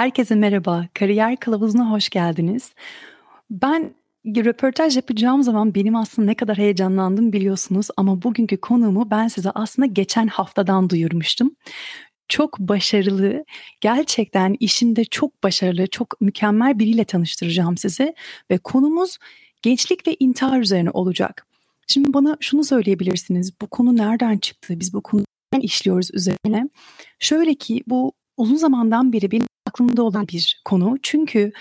[0.00, 0.86] Herkese merhaba.
[0.94, 2.72] Kariyer Kılavuzu'na hoş geldiniz.
[3.50, 3.94] Ben
[4.26, 9.86] röportaj yapacağım zaman benim aslında ne kadar heyecanlandım biliyorsunuz ama bugünkü konuğumu ben size aslında
[9.86, 11.56] geçen haftadan duyurmuştum.
[12.28, 13.44] Çok başarılı,
[13.80, 18.14] gerçekten işinde çok başarılı, çok mükemmel biriyle tanıştıracağım sizi
[18.50, 19.18] ve konumuz
[19.62, 21.46] gençlik ve intihar üzerine olacak.
[21.86, 23.60] Şimdi bana şunu söyleyebilirsiniz.
[23.60, 24.80] Bu konu nereden çıktı?
[24.80, 25.26] Biz bu konuyu
[25.60, 26.68] işliyoruz üzerine.
[27.18, 30.98] Şöyle ki bu uzun zamandan beri benim aklımda olan bir konu.
[31.02, 31.52] Çünkü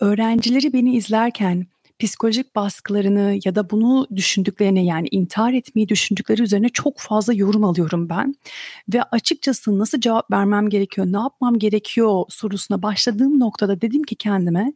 [0.00, 1.66] öğrencileri beni izlerken
[1.98, 8.08] psikolojik baskılarını ya da bunu düşündüklerini yani intihar etmeyi düşündükleri üzerine çok fazla yorum alıyorum
[8.08, 8.34] ben.
[8.94, 14.72] Ve açıkçası nasıl cevap vermem gerekiyor, ne yapmam gerekiyor sorusuna başladığım noktada dedim ki kendime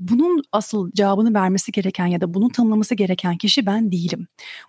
[0.00, 4.26] bunun asıl cevabını vermesi gereken ya da bunu tanımlaması gereken kişi ben değilim.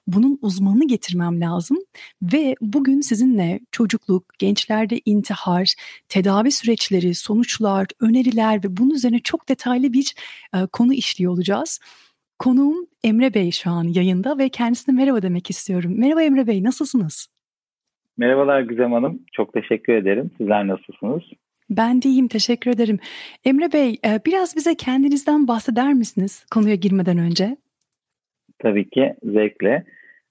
[0.07, 1.77] Bunun uzmanını getirmem lazım
[2.21, 5.73] ve bugün sizinle çocukluk, gençlerde intihar,
[6.09, 10.15] tedavi süreçleri, sonuçlar, öneriler ve bunun üzerine çok detaylı bir
[10.55, 11.79] e, konu işliyor olacağız.
[12.39, 15.93] Konuğum Emre Bey şu an yayında ve kendisine merhaba demek istiyorum.
[15.97, 17.27] Merhaba Emre Bey, nasılsınız?
[18.17, 20.31] Merhabalar Güzem Hanım, çok teşekkür ederim.
[20.37, 21.21] Sizler nasılsınız?
[21.71, 22.99] Ben de iyiyim, teşekkür ederim.
[23.45, 27.57] Emre Bey, e, biraz bize kendinizden bahseder misiniz konuya girmeden önce?
[28.59, 29.83] Tabii ki, zevkle.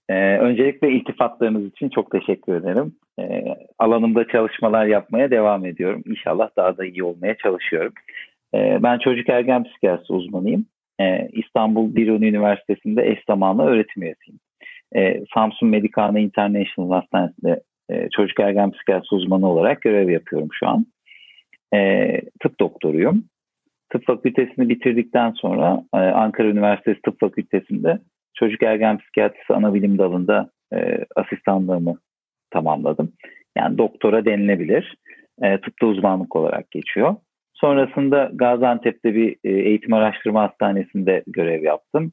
[0.08, 2.94] Ee, öncelikle iltifatlarınız için çok teşekkür ederim.
[3.20, 3.44] Ee,
[3.78, 6.02] alanımda çalışmalar yapmaya devam ediyorum.
[6.06, 7.92] İnşallah daha da iyi olmaya çalışıyorum.
[8.54, 10.66] Ee, ben çocuk ergen psikiyatrisi uzmanıyım.
[11.00, 14.40] Ee, İstanbul Biruni Üniversitesi'nde eş zamanlı öğretim üyesiyim.
[14.96, 20.86] Ee, Samsun Medikana International Hastanesi'nde e, çocuk ergen psikiyatrisi uzmanı olarak görev yapıyorum şu an
[21.74, 23.24] e, tıp doktoruyum.
[23.90, 27.98] Tıp fakültesini bitirdikten sonra e, Ankara Üniversitesi Tıp Fakültesi'nde
[28.34, 31.98] çocuk ergen psikiyatrisi ana bilim dalında e, asistanlığımı
[32.50, 33.12] tamamladım.
[33.58, 34.96] Yani doktora denilebilir.
[35.42, 37.16] E, tıpta uzmanlık olarak geçiyor.
[37.54, 42.12] Sonrasında Gaziantep'te bir e, eğitim araştırma hastanesinde görev yaptım.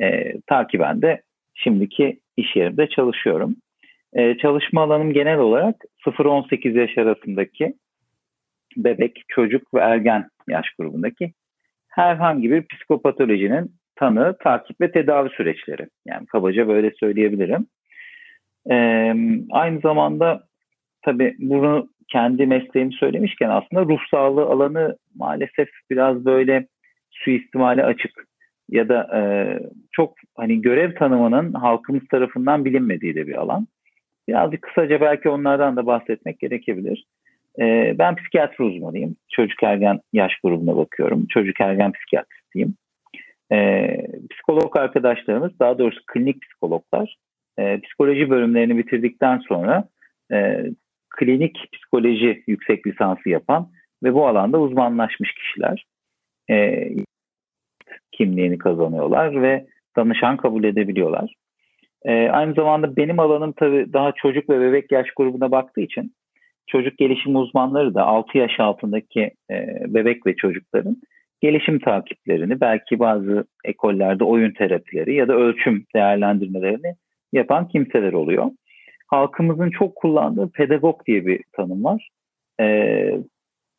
[0.00, 1.22] E, takiben de
[1.54, 3.56] şimdiki iş yerimde çalışıyorum.
[4.12, 7.74] E, çalışma alanım genel olarak 0-18 yaş arasındaki
[8.76, 11.32] bebek, çocuk ve ergen yaş grubundaki
[11.90, 15.86] herhangi bir psikopatolojinin tanı, takip ve tedavi süreçleri.
[16.06, 17.66] Yani kabaca böyle söyleyebilirim.
[18.70, 19.14] Ee,
[19.50, 20.42] aynı zamanda
[21.02, 26.66] tabii bunu kendi mesleğimi söylemişken aslında ruh sağlığı alanı maalesef biraz böyle
[27.10, 28.24] suistimale açık
[28.68, 29.20] ya da e,
[29.92, 33.66] çok hani görev tanımının halkımız tarafından bilinmediği de bir alan.
[34.28, 37.04] Birazcık kısaca belki onlardan da bahsetmek gerekebilir.
[37.58, 39.16] E, ben psikiyatri uzmanıyım.
[39.30, 41.26] Çocuk ergen yaş grubuna bakıyorum.
[41.26, 42.74] Çocuk ergen psikiyatristiyim.
[43.52, 43.88] E,
[44.30, 47.16] psikolog arkadaşlarımız, daha doğrusu klinik psikologlar,
[47.58, 49.88] e, psikoloji bölümlerini bitirdikten sonra
[50.32, 50.64] e,
[51.10, 53.68] klinik psikoloji yüksek lisansı yapan
[54.02, 55.86] ve bu alanda uzmanlaşmış kişiler
[56.50, 56.88] e,
[58.12, 59.66] kimliğini kazanıyorlar ve
[59.96, 61.34] danışan kabul edebiliyorlar.
[62.04, 66.14] E, aynı zamanda benim alanım tabii daha çocuk ve bebek yaş grubuna baktığı için
[66.70, 70.96] çocuk gelişim uzmanları da 6 yaş altındaki e, bebek ve çocukların
[71.40, 76.94] gelişim takiplerini belki bazı ekollerde oyun terapileri ya da ölçüm değerlendirmelerini
[77.32, 78.50] yapan kimseler oluyor.
[79.06, 82.10] Halkımızın çok kullandığı pedagog diye bir tanım var.
[82.60, 82.66] E,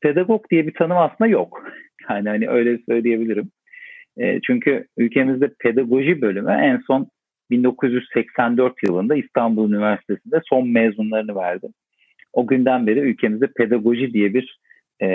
[0.01, 1.63] pedagog diye bir tanım aslında yok.
[2.09, 3.51] Yani hani öyle söyleyebilirim.
[4.17, 7.07] E, çünkü ülkemizde pedagoji bölümü en son
[7.49, 11.67] 1984 yılında İstanbul Üniversitesi'nde son mezunlarını verdi
[12.33, 14.59] o günden beri ülkemizde pedagoji diye bir
[15.01, 15.07] e,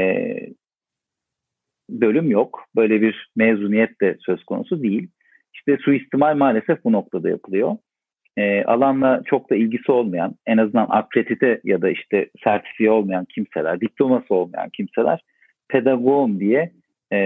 [1.91, 2.65] bölüm yok.
[2.77, 5.09] Böyle bir mezuniyet de söz konusu değil.
[5.55, 7.77] İşte suistimal maalesef bu noktada yapılıyor.
[8.37, 13.81] E, alanla çok da ilgisi olmayan, en azından akredite ya da işte sertifiye olmayan kimseler,
[13.81, 15.21] diploması olmayan kimseler
[15.69, 16.73] pedagogum diye
[17.13, 17.17] e,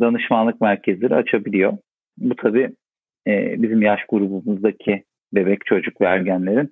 [0.00, 1.72] danışmanlık merkezleri açabiliyor.
[2.18, 2.70] Bu tabii
[3.26, 5.04] e, bizim yaş grubumuzdaki
[5.34, 6.70] bebek, çocuk ve ergenlerin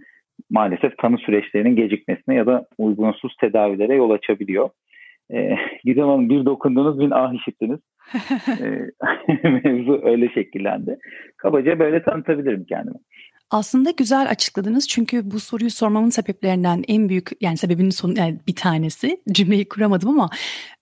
[0.50, 4.70] maalesef tanı süreçlerinin gecikmesine ya da uygunsuz tedavilere yol açabiliyor.
[5.32, 7.80] Ee, Gizem Hanım bir dokundunuz bin ah işittiniz.
[8.60, 10.98] ee, mevzu öyle şekillendi.
[11.36, 12.98] Kabaca böyle tanıtabilirim kendimi.
[13.50, 18.54] Aslında güzel açıkladınız çünkü bu soruyu sormamın sebeplerinden en büyük yani sebebinin son yani bir
[18.54, 20.30] tanesi cümleyi kuramadım ama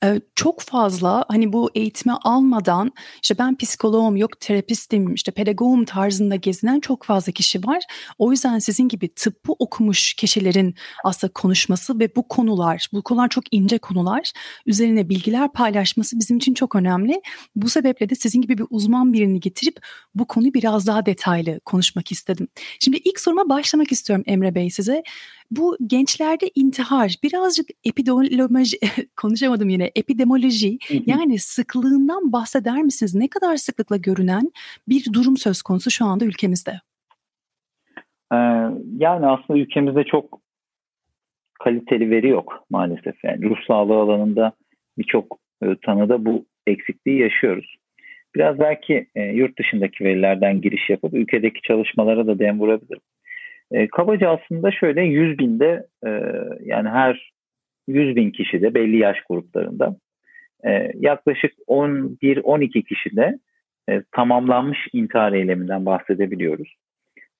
[0.04, 2.92] e, çok fazla hani bu eğitimi almadan
[3.22, 7.82] işte ben psikoloğum yok terapistim işte pedagogum tarzında gezinen çok fazla kişi var.
[8.18, 10.74] O yüzden sizin gibi tıbbı okumuş kişilerin
[11.04, 14.32] aslında konuşması ve bu konular bu konular çok ince konular
[14.66, 17.20] üzerine bilgiler paylaşması bizim için çok önemli.
[17.56, 19.76] Bu sebeple de sizin gibi bir uzman birini getirip
[20.14, 22.48] bu konuyu biraz daha detaylı konuşmak istedim.
[22.80, 25.02] Şimdi ilk soruma başlamak istiyorum Emre Bey size.
[25.50, 28.76] Bu gençlerde intihar birazcık epidemioloji
[29.16, 33.14] konuşamadım yine epidemioloji yani sıklığından bahseder misiniz?
[33.14, 34.50] Ne kadar sıklıkla görünen
[34.88, 36.72] bir durum söz konusu şu anda ülkemizde?
[38.32, 38.36] Ee,
[38.98, 40.40] yani aslında ülkemizde çok
[41.60, 43.24] kaliteli veri yok maalesef.
[43.24, 44.52] Yani ruh sağlığı alanında
[44.98, 47.76] birçok e, tanıda bu eksikliği yaşıyoruz.
[48.36, 53.00] Biraz belki e, yurt dışındaki verilerden giriş yapıp ülkedeki çalışmalara da dem vurabilirim.
[53.72, 56.10] E, kabaca aslında şöyle 100 binde e,
[56.64, 57.32] yani her
[57.88, 59.96] 100 bin kişide belli yaş gruplarında
[60.64, 63.38] e, yaklaşık 11-12 kişide
[63.88, 66.74] e, tamamlanmış intihar eyleminden bahsedebiliyoruz.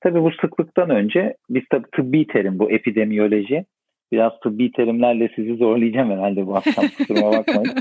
[0.00, 3.64] Tabii bu sıklıktan önce biz tabii tıbbi terim bu epidemiyoloji.
[4.12, 7.74] Biraz tıbbi terimlerle sizi zorlayacağım herhalde bu akşam kusuruma bakmayın.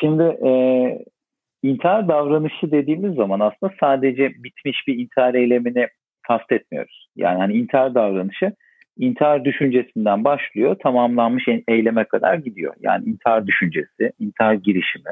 [0.00, 0.50] Şimdi e,
[1.68, 5.88] intihar davranışı dediğimiz zaman aslında sadece bitmiş bir intihar eylemini
[6.22, 7.08] kastetmiyoruz.
[7.16, 8.52] Yani hani intihar davranışı
[8.98, 12.74] intihar düşüncesinden başlıyor, tamamlanmış eyleme kadar gidiyor.
[12.80, 15.10] Yani intihar düşüncesi, intihar girişimi.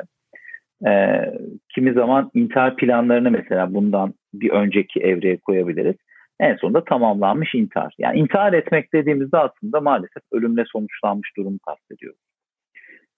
[0.87, 1.33] Ee,
[1.75, 5.97] kimi zaman intihar planlarını mesela bundan bir önceki evreye koyabiliriz.
[6.41, 7.95] En sonunda tamamlanmış intihar.
[7.99, 12.21] Yani intihar etmek dediğimizde aslında maalesef ölümle sonuçlanmış durumu kastediyoruz.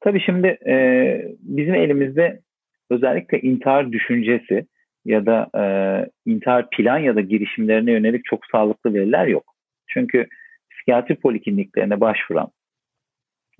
[0.00, 0.76] Tabii şimdi e,
[1.40, 2.40] bizim elimizde
[2.90, 4.66] özellikle intihar düşüncesi
[5.04, 5.62] ya da e,
[6.30, 9.44] intihar plan ya da girişimlerine yönelik çok sağlıklı veriler yok.
[9.88, 10.26] Çünkü
[10.70, 12.48] psikiyatri polikliniklerine başvuran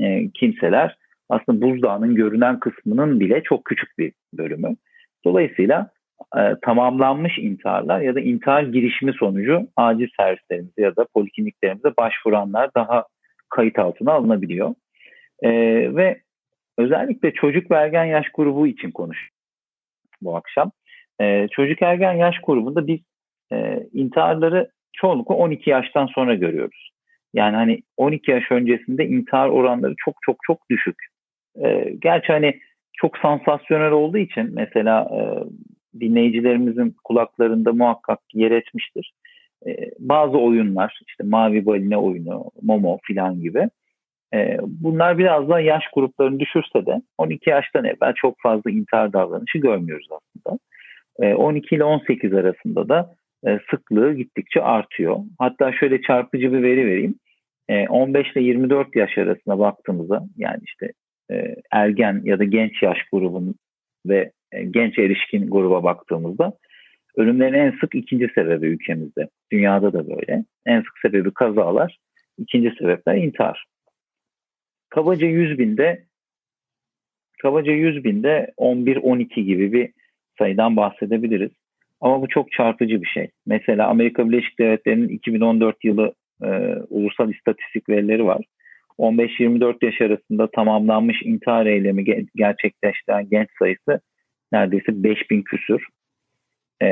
[0.01, 0.97] e, kimseler
[1.29, 4.77] aslında buzdağının görünen kısmının bile çok küçük bir bölümü.
[5.25, 5.91] Dolayısıyla
[6.37, 13.05] e, tamamlanmış intiharlar ya da intihar girişimi sonucu acil servislerimize ya da polikliniklerimize başvuranlar daha
[13.51, 14.75] kayıt altına alınabiliyor.
[15.43, 15.51] E,
[15.97, 16.21] ve
[16.79, 19.31] özellikle çocuk ve ergen yaş grubu için konuş
[20.23, 20.71] bu akşam.
[21.21, 23.01] E, çocuk ergen yaş grubunda biz
[23.53, 26.91] e, intiharları çoğunlukla 12 yaştan sonra görüyoruz.
[27.35, 30.97] Yani hani 12 yaş öncesinde intihar oranları çok çok çok düşük.
[31.65, 32.61] E, gerçi hani
[32.93, 35.21] çok sansasyonel olduğu için mesela e,
[36.01, 39.13] dinleyicilerimizin kulaklarında muhakkak yer etmiştir.
[39.67, 43.69] E, bazı oyunlar işte Mavi Balina oyunu, Momo filan gibi
[44.35, 49.59] e, bunlar biraz daha yaş gruplarını düşürse de 12 yaştan evvel çok fazla intihar davranışı
[49.59, 50.59] görmüyoruz aslında.
[51.21, 53.15] E, 12 ile 18 arasında da
[53.47, 55.17] e, sıklığı gittikçe artıyor.
[55.39, 57.15] Hatta şöyle çarpıcı bir veri vereyim.
[57.69, 60.93] E, 15 ile 24 yaş arasında baktığımızda yani işte
[61.31, 63.55] e, ergen ya da genç yaş grubun
[64.07, 66.53] ve e, genç erişkin gruba baktığımızda
[67.17, 69.29] ölümlerin en sık ikinci sebebi ülkemizde.
[69.53, 70.45] Dünyada da böyle.
[70.67, 71.99] En sık sebebi kazalar,
[72.39, 73.65] ikinci sebepler intihar.
[74.89, 76.07] Kabaca 100 binde
[77.43, 79.91] kabaca 100 binde 11-12 gibi bir
[80.39, 81.51] sayıdan bahsedebiliriz.
[82.01, 83.31] Ama bu çok çarpıcı bir şey.
[83.47, 86.49] Mesela Amerika Birleşik Devletleri'nin 2014 yılı e,
[86.91, 88.45] ulusal istatistik verileri var.
[88.99, 92.05] 15-24 yaş arasında tamamlanmış intihar eylemi
[92.37, 94.01] gerçekleştiren genç sayısı
[94.53, 95.87] neredeyse 5000 küsür.
[96.83, 96.89] E,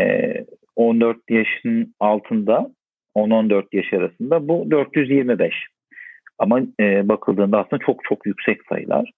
[0.77, 2.71] 14 yaşın altında
[3.17, 5.55] 10-14 yaş arasında bu 425.
[6.39, 9.11] Ama e, bakıldığında aslında çok çok yüksek sayılar.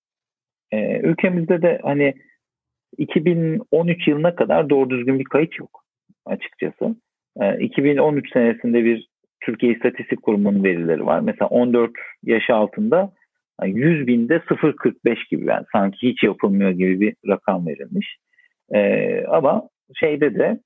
[0.72, 2.14] E, ülkemizde de hani
[2.98, 5.84] 2013 yılına kadar doğru düzgün bir kayıt yok
[6.26, 6.96] açıkçası.
[7.40, 9.08] E, 2013 senesinde bir
[9.40, 11.20] Türkiye İstatistik Kurumu'nun verileri var.
[11.20, 11.90] Mesela 14
[12.22, 13.12] yaş altında
[13.64, 18.16] 100 binde 0.45 gibi yani sanki hiç yapılmıyor gibi bir rakam verilmiş.
[18.74, 20.60] E, ama şeyde de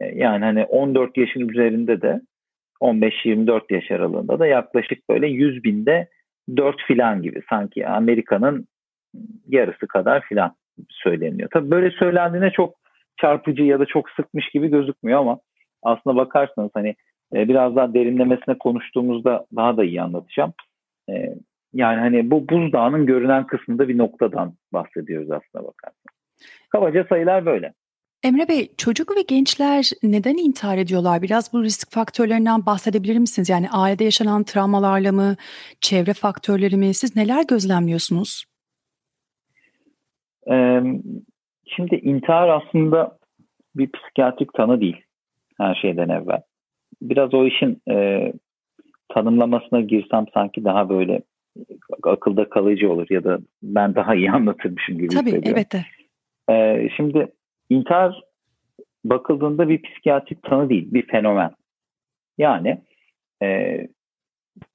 [0.00, 2.20] e, yani hani 14 yaşın üzerinde de
[2.82, 6.08] 15-24 yaş aralığında da yaklaşık böyle 100 binde
[6.56, 8.66] 4 filan gibi sanki Amerika'nın
[9.48, 10.54] yarısı kadar filan
[10.90, 11.48] söyleniyor.
[11.52, 12.74] Tabii böyle söylendiğine çok
[13.20, 15.38] çarpıcı ya da çok sıkmış gibi gözükmüyor ama
[15.82, 16.94] aslına bakarsanız hani
[17.34, 20.52] e, biraz daha derinlemesine konuştuğumuzda daha da iyi anlatacağım.
[21.10, 21.34] E,
[21.72, 26.16] yani hani bu buzdağının görünen kısmında bir noktadan bahsediyoruz aslına bakarsanız.
[26.70, 27.72] Kabaca sayılar böyle.
[28.24, 31.22] Emre Bey, çocuk ve gençler neden intihar ediyorlar?
[31.22, 33.48] Biraz bu risk faktörlerinden bahsedebilir misiniz?
[33.48, 35.36] Yani ailede yaşanan travmalarla mı,
[35.80, 36.94] çevre faktörleri mi?
[36.94, 38.44] Siz neler gözlemliyorsunuz?
[41.66, 43.18] şimdi intihar aslında
[43.76, 45.02] bir psikiyatrik tanı değil
[45.58, 46.42] her şeyden evvel.
[47.02, 48.32] Biraz o işin e,
[49.08, 51.22] tanımlamasına girsem sanki daha böyle
[52.02, 55.62] akılda kalıcı olur ya da ben daha iyi anlatırmışım gibi Tabii, hissediyorum.
[55.70, 55.84] Tabii,
[56.48, 56.86] evet.
[56.86, 57.32] E, şimdi
[57.70, 58.22] İntihar
[59.04, 61.50] bakıldığında bir psikiyatrik tanı değil, bir fenomen.
[62.38, 62.82] Yani
[63.42, 63.78] e,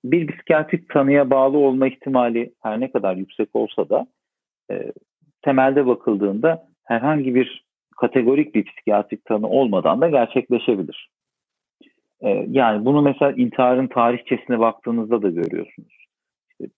[0.04, 4.08] bir psikiyatrik tanıya bağlı olma ihtimali her ne kadar yüksek olsa da
[4.72, 4.92] e,
[5.42, 7.66] temelde bakıldığında herhangi bir
[7.98, 11.10] kategorik bir psikiyatrik tanı olmadan da gerçekleşebilir.
[12.22, 16.06] E, yani bunu mesela intiharın tarihçesine baktığınızda da görüyorsunuz.
[16.52, 16.74] İşte,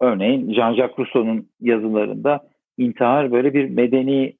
[0.00, 4.36] örneğin Jean-Jacques Rousseau'nun yazılarında intihar böyle bir medeni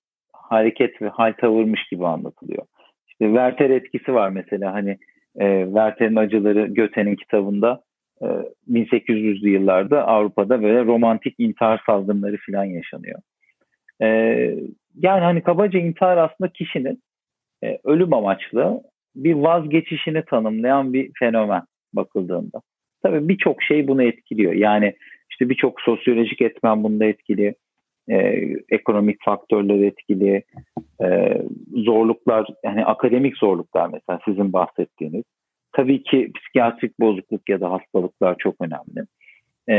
[0.49, 2.62] hareket ve hal tavırmış gibi anlatılıyor.
[3.09, 4.99] İşte Werther etkisi var mesela hani
[5.40, 7.83] e, Werther'in acıları Göte'nin kitabında
[8.23, 8.26] e,
[8.71, 13.19] 1800'lü yıllarda Avrupa'da böyle romantik intihar salgınları falan yaşanıyor.
[14.02, 14.09] E,
[14.95, 17.02] yani hani kabaca intihar aslında kişinin
[17.64, 18.83] e, ölüm amaçlı
[19.17, 21.62] bir vazgeçişini tanımlayan bir fenomen
[21.93, 22.62] bakıldığında.
[23.02, 24.52] Tabii birçok şey bunu etkiliyor.
[24.52, 24.95] Yani
[25.31, 27.55] işte birçok sosyolojik etmen bunda etkili
[28.11, 28.17] e,
[28.71, 30.43] ekonomik faktörler etkili,
[31.03, 31.38] e,
[31.77, 35.25] zorluklar yani akademik zorluklar mesela sizin bahsettiğiniz.
[35.73, 39.07] Tabii ki psikiyatrik bozukluk ya da hastalıklar çok önemli.
[39.71, 39.77] E,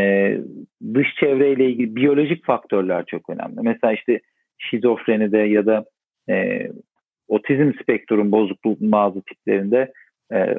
[0.94, 3.62] dış çevreyle ilgili biyolojik faktörler çok önemli.
[3.62, 4.20] Mesela işte
[4.58, 5.86] şizofrenide ya da
[6.30, 6.68] e,
[7.28, 9.92] otizm spektrum bozukluğu bazı tiplerinde
[10.34, 10.58] e,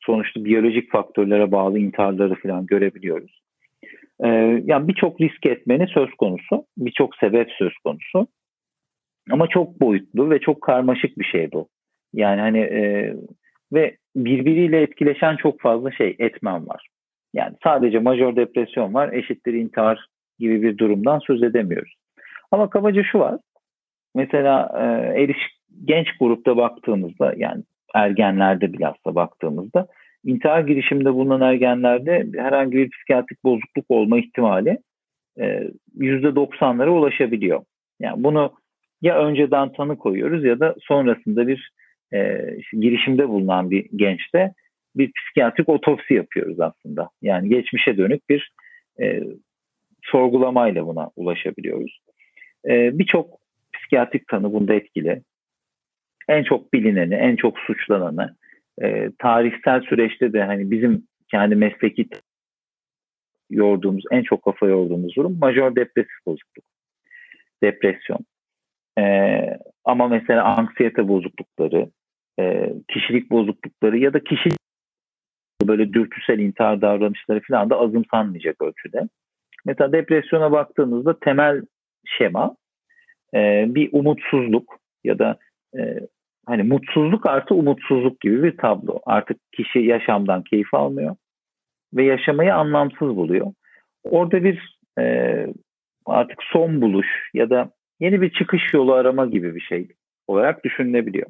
[0.00, 3.40] sonuçta biyolojik faktörlere bağlı intiharları falan görebiliyoruz.
[4.24, 4.28] E,
[4.64, 8.26] yani birçok risk etmeni söz konusu, birçok sebep söz konusu.
[9.30, 11.68] Ama çok boyutlu ve çok karmaşık bir şey bu.
[12.12, 13.14] Yani hani e,
[13.72, 16.88] ve birbiriyle etkileşen çok fazla şey etmen var.
[17.34, 20.06] Yani sadece majör depresyon var, eşittir intihar
[20.38, 21.94] gibi bir durumdan söz edemiyoruz.
[22.50, 23.40] Ama kabaca şu var.
[24.14, 24.82] Mesela e,
[25.22, 25.38] eriş
[25.84, 27.62] genç grupta baktığımızda yani
[27.94, 29.86] ergenlerde bilhassa baktığımızda
[30.24, 34.78] intihar girişiminde bulunan ergenlerde herhangi bir psikiyatrik bozukluk olma ihtimali
[35.98, 37.62] %90'lara e, ulaşabiliyor.
[38.00, 38.52] Yani bunu
[39.02, 41.70] ya önceden tanı koyuyoruz ya da sonrasında bir
[42.14, 44.52] e, girişimde bulunan bir gençte
[44.96, 47.10] bir psikiyatrik otopsi yapıyoruz aslında.
[47.22, 48.52] Yani geçmişe dönük bir
[49.00, 49.22] e,
[50.02, 52.00] sorgulamayla buna ulaşabiliyoruz.
[52.68, 53.38] E, Birçok
[53.74, 55.22] psikiyatrik tanı bunda etkili.
[56.28, 58.36] En çok bilineni, en çok suçlananı,
[58.82, 62.08] e, tarihsel süreçte de hani bizim kendi mesleki
[63.50, 66.64] yorduğumuz, en çok kafa yorduğumuz durum majör depresif bozukluk.
[67.62, 68.20] Depresyon.
[68.98, 69.04] E,
[69.84, 71.90] ama mesela anksiyete bozuklukları,
[72.40, 74.58] e, kişilik bozuklukları ya da kişilik
[75.62, 79.08] böyle dürtüsel intihar davranışları falan da azımsanmayacak ölçüde.
[79.66, 81.62] Mesela depresyona baktığınızda temel
[82.06, 82.56] şema
[83.34, 85.38] e, bir umutsuzluk ya da
[85.78, 86.00] e,
[86.48, 89.00] hani mutsuzluk artı umutsuzluk gibi bir tablo.
[89.06, 91.16] Artık kişi yaşamdan keyif almıyor
[91.94, 93.52] ve yaşamayı anlamsız buluyor.
[94.04, 95.46] Orada bir e,
[96.06, 99.88] artık son buluş ya da yeni bir çıkış yolu arama gibi bir şey
[100.26, 101.26] olarak düşünülebiliyor.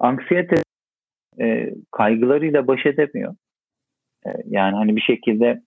[0.00, 0.56] Anksiyete
[1.40, 3.34] e, kaygılarıyla baş edemiyor.
[4.26, 5.62] E, yani hani bir şekilde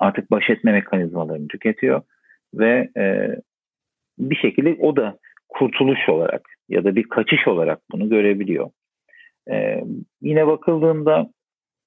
[0.00, 2.02] artık baş etme mekanizmalarını tüketiyor
[2.54, 3.36] ve e,
[4.18, 8.70] bir şekilde o da kurtuluş olarak ya da bir kaçış olarak bunu görebiliyor.
[9.50, 9.84] Ee,
[10.22, 11.30] yine bakıldığında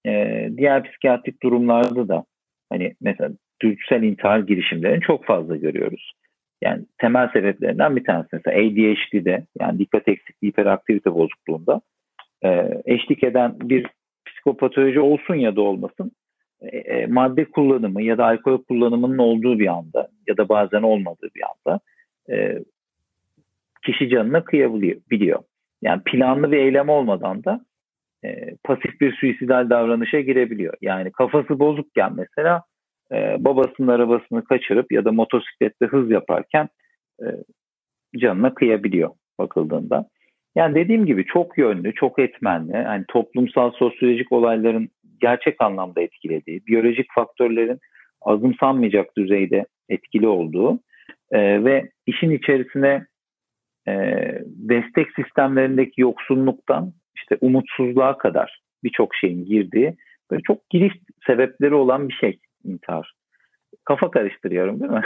[0.06, 0.12] e,
[0.58, 2.26] diğer psikiyatrik durumlarda da
[2.70, 6.14] hani mesela dürtüsel intihar girişimlerini çok fazla görüyoruz.
[6.64, 11.82] Yani temel sebeplerinden bir tanesi mesela ADHD'de yani dikkat eksikliği hiperaktivite bozukluğunda
[12.44, 13.88] e, eşlik eden bir
[14.26, 16.12] psikopatoloji olsun ya da olmasın
[16.62, 21.30] e, e, madde kullanımı ya da alkol kullanımının olduğu bir anda ya da bazen olmadığı
[21.36, 21.80] bir anda
[22.30, 22.60] e,
[23.86, 25.40] kişi canına kıyabiliyor.
[25.82, 27.66] Yani planlı bir eylem olmadan da
[28.26, 30.74] e, pasif bir suisidal davranışa girebiliyor.
[30.82, 32.64] Yani kafası bozukken mesela
[33.12, 36.70] e, babasının arabasını kaçırıp ya da motosiklette hız yaparken
[37.22, 37.26] e,
[38.18, 40.10] canına kıyabiliyor bakıldığında.
[40.56, 44.90] Yani dediğim gibi çok yönlü, çok etmenli, yani toplumsal, sosyolojik olayların
[45.22, 47.80] gerçek anlamda etkilediği, biyolojik faktörlerin
[48.22, 50.80] azımsanmayacak düzeyde etkili olduğu
[51.32, 53.06] e, ve işin içerisine
[53.88, 53.94] e,
[54.46, 59.96] destek sistemlerindeki yoksunluktan işte umutsuzluğa kadar birçok şeyin girdiği
[60.32, 60.94] böyle çok giriş
[61.28, 63.14] sebepleri olan bir şey intihar
[63.86, 65.04] kafa karıştırıyorum değil mi?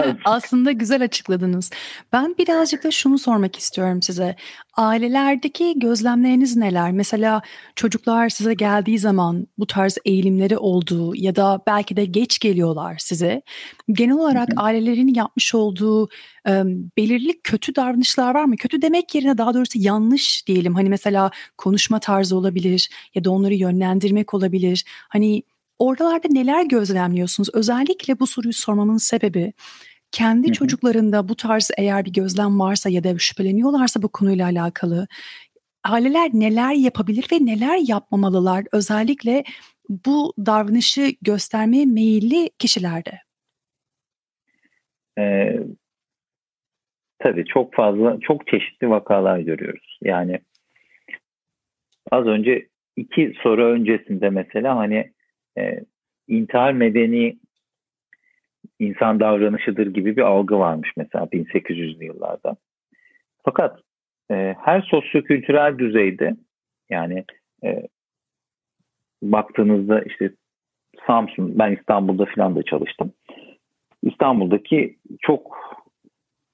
[0.24, 1.70] Aslında güzel açıkladınız.
[2.12, 4.36] Ben birazcık da şunu sormak istiyorum size.
[4.76, 6.92] Ailelerdeki gözlemleriniz neler?
[6.92, 7.42] Mesela
[7.76, 13.42] çocuklar size geldiği zaman bu tarz eğilimleri olduğu ya da belki de geç geliyorlar size.
[13.92, 16.08] Genel olarak ailelerin yapmış olduğu
[16.48, 16.62] e,
[16.98, 18.56] belirli kötü davranışlar var mı?
[18.56, 20.74] Kötü demek yerine daha doğrusu yanlış diyelim.
[20.74, 24.84] Hani mesela konuşma tarzı olabilir ya da onları yönlendirmek olabilir.
[25.08, 25.42] Hani
[25.78, 27.48] Oralarda neler gözlemliyorsunuz?
[27.54, 29.52] Özellikle bu soruyu sormamın sebebi
[30.12, 30.52] kendi Hı-hı.
[30.52, 35.06] çocuklarında bu tarz eğer bir gözlem varsa ya da şüpheleniyorlarsa bu konuyla alakalı
[35.84, 39.44] aileler neler yapabilir ve neler yapmamalılar özellikle
[39.88, 43.20] bu davranışı göstermeye meyilli kişilerde?
[45.18, 45.60] Ee,
[47.18, 49.98] tabii çok fazla, çok çeşitli vakalar görüyoruz.
[50.02, 50.40] Yani
[52.10, 55.13] az önce iki soru öncesinde mesela hani
[55.58, 55.80] e,
[56.28, 57.36] intihar medeni
[58.78, 62.56] insan davranışıdır gibi bir algı varmış mesela 1800'lü yıllarda.
[63.44, 63.80] Fakat
[64.30, 66.36] e, her sosyokültürel düzeyde
[66.90, 67.24] yani
[67.64, 67.88] e,
[69.22, 70.30] baktığınızda işte
[71.06, 73.12] Samsun, ben İstanbul'da falan da çalıştım.
[74.02, 75.58] İstanbul'daki çok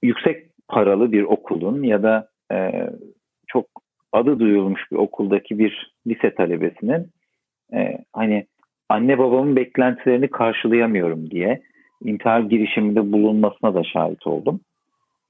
[0.02, 2.88] yüksek paralı bir okulun ya da e,
[3.46, 3.66] çok
[4.12, 7.10] adı duyulmuş bir okuldaki bir lise talebesinin
[7.72, 8.46] e, hani
[8.90, 11.62] anne babamın beklentilerini karşılayamıyorum diye
[12.04, 14.60] intihar girişiminde bulunmasına da şahit oldum.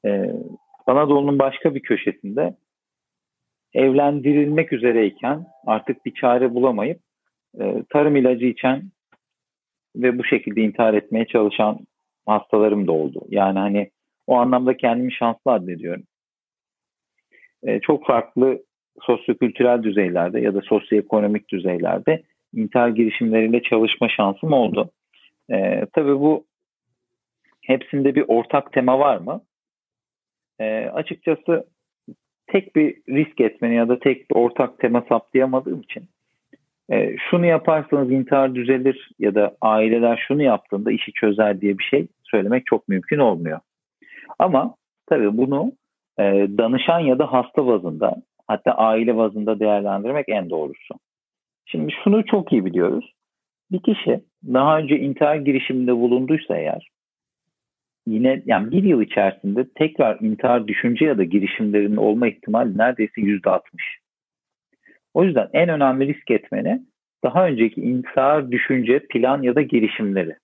[0.04, 0.32] E,
[0.86, 2.54] Anadolu'nun başka bir köşesinde
[3.74, 7.00] evlendirilmek üzereyken artık bir çare bulamayıp
[7.60, 8.82] e, tarım ilacı içen
[9.96, 11.78] ve bu şekilde intihar etmeye çalışan
[12.26, 13.24] hastalarım da oldu.
[13.28, 13.90] Yani hani
[14.26, 16.02] o anlamda kendimi şanslı addediyorum.
[17.62, 18.62] E, çok farklı
[19.00, 22.22] sosyokültürel düzeylerde ya da sosyoekonomik düzeylerde
[22.54, 24.90] intihar girişimleriyle çalışma şansım oldu.
[25.50, 26.44] E, tabii bu
[27.62, 29.40] hepsinde bir ortak tema var mı?
[30.60, 31.66] E, açıkçası
[32.46, 36.08] tek bir risk etmeni ya da tek bir ortak tema saptayamadığım için
[36.90, 42.06] e, şunu yaparsanız intihar düzelir ya da aileler şunu yaptığında işi çözer diye bir şey
[42.24, 43.60] söylemek çok mümkün olmuyor.
[44.38, 44.74] Ama
[45.06, 45.72] tabii bunu
[46.18, 46.22] e,
[46.58, 48.16] danışan ya da hasta bazında
[48.48, 50.94] hatta aile bazında değerlendirmek en doğrusu.
[51.70, 53.12] Şimdi şunu çok iyi biliyoruz.
[53.72, 56.88] Bir kişi daha önce intihar girişiminde bulunduysa eğer
[58.06, 63.50] yine yani bir yıl içerisinde tekrar intihar düşünce ya da girişimlerinin olma ihtimali neredeyse yüzde
[63.50, 63.98] altmış.
[65.14, 66.82] O yüzden en önemli risk etmeni
[67.24, 70.36] daha önceki intihar düşünce, plan ya da girişimleri.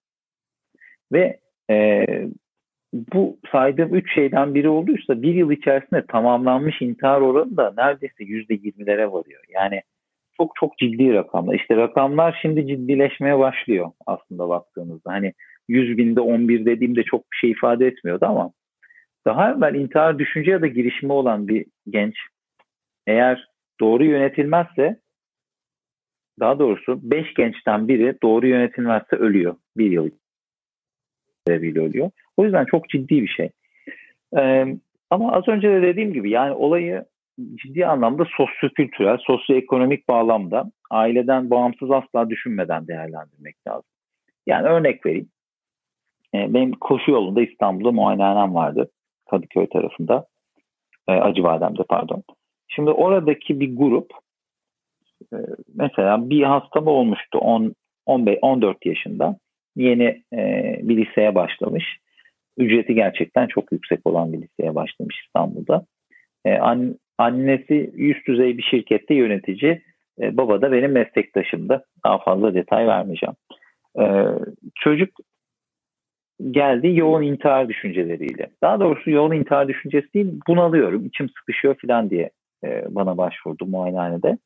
[1.12, 1.38] Ve
[1.70, 2.06] e,
[2.92, 8.54] bu saydığım üç şeyden biri olduysa bir yıl içerisinde tamamlanmış intihar oranı da neredeyse yüzde
[8.54, 9.44] yirmilere varıyor.
[9.48, 9.82] Yani
[10.38, 11.54] çok çok ciddi rakamlar.
[11.54, 15.12] İşte rakamlar şimdi ciddileşmeye başlıyor aslında baktığınızda.
[15.12, 15.32] Hani
[15.68, 18.52] 100 binde 11 dediğimde çok bir şey ifade etmiyordu ama
[19.26, 22.14] daha evvel intihar düşünce ya da girişimi olan bir genç
[23.06, 23.48] eğer
[23.80, 25.00] doğru yönetilmezse
[26.40, 29.56] daha doğrusu 5 gençten biri doğru yönetilmezse ölüyor.
[29.76, 30.10] Bir yıl
[31.46, 32.10] sebebiyle ölüyor.
[32.36, 33.50] O yüzden çok ciddi bir şey.
[34.38, 34.66] Ee,
[35.10, 37.04] ama az önce de dediğim gibi yani olayı
[37.54, 43.90] ciddi anlamda sosyokültürel, sosyoekonomik bağlamda aileden bağımsız asla düşünmeden değerlendirmek lazım.
[44.46, 45.28] Yani örnek vereyim.
[46.34, 48.90] Ee, benim koşu yolunda İstanbul'da muayenehanem vardı.
[49.30, 50.26] Kadıköy tarafında.
[51.08, 52.22] E, Acıbadem'de pardon.
[52.68, 54.10] Şimdi oradaki bir grup
[55.32, 55.36] e,
[55.74, 57.74] mesela bir hastam olmuştu 10,
[58.06, 59.36] 15, 14 yaşında.
[59.76, 60.40] Yeni e,
[60.82, 61.84] bir liseye başlamış.
[62.56, 65.86] Ücreti gerçekten çok yüksek olan bir liseye başlamış İstanbul'da.
[66.44, 66.58] E,
[67.18, 69.82] annesi üst düzey bir şirkette yönetici.
[70.20, 71.84] E, baba da benim meslektaşımdı.
[72.04, 73.34] Daha fazla detay vermeyeceğim.
[73.98, 74.04] E,
[74.74, 75.10] çocuk
[76.50, 78.50] geldi yoğun intihar düşünceleriyle.
[78.62, 82.30] Daha doğrusu yoğun intihar düşüncesi değil bunalıyorum, içim sıkışıyor falan diye
[82.64, 84.38] e, bana başvurdu muayenehanede.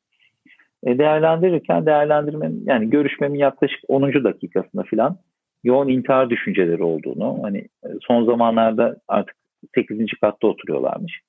[0.83, 4.23] E, değerlendirirken değerlendirmenin yani görüşmemin yaklaşık 10.
[4.23, 5.17] dakikasında falan
[5.63, 9.35] yoğun intihar düşünceleri olduğunu hani e, son zamanlarda artık
[9.75, 10.05] 8.
[10.21, 11.21] katta oturuyorlarmış.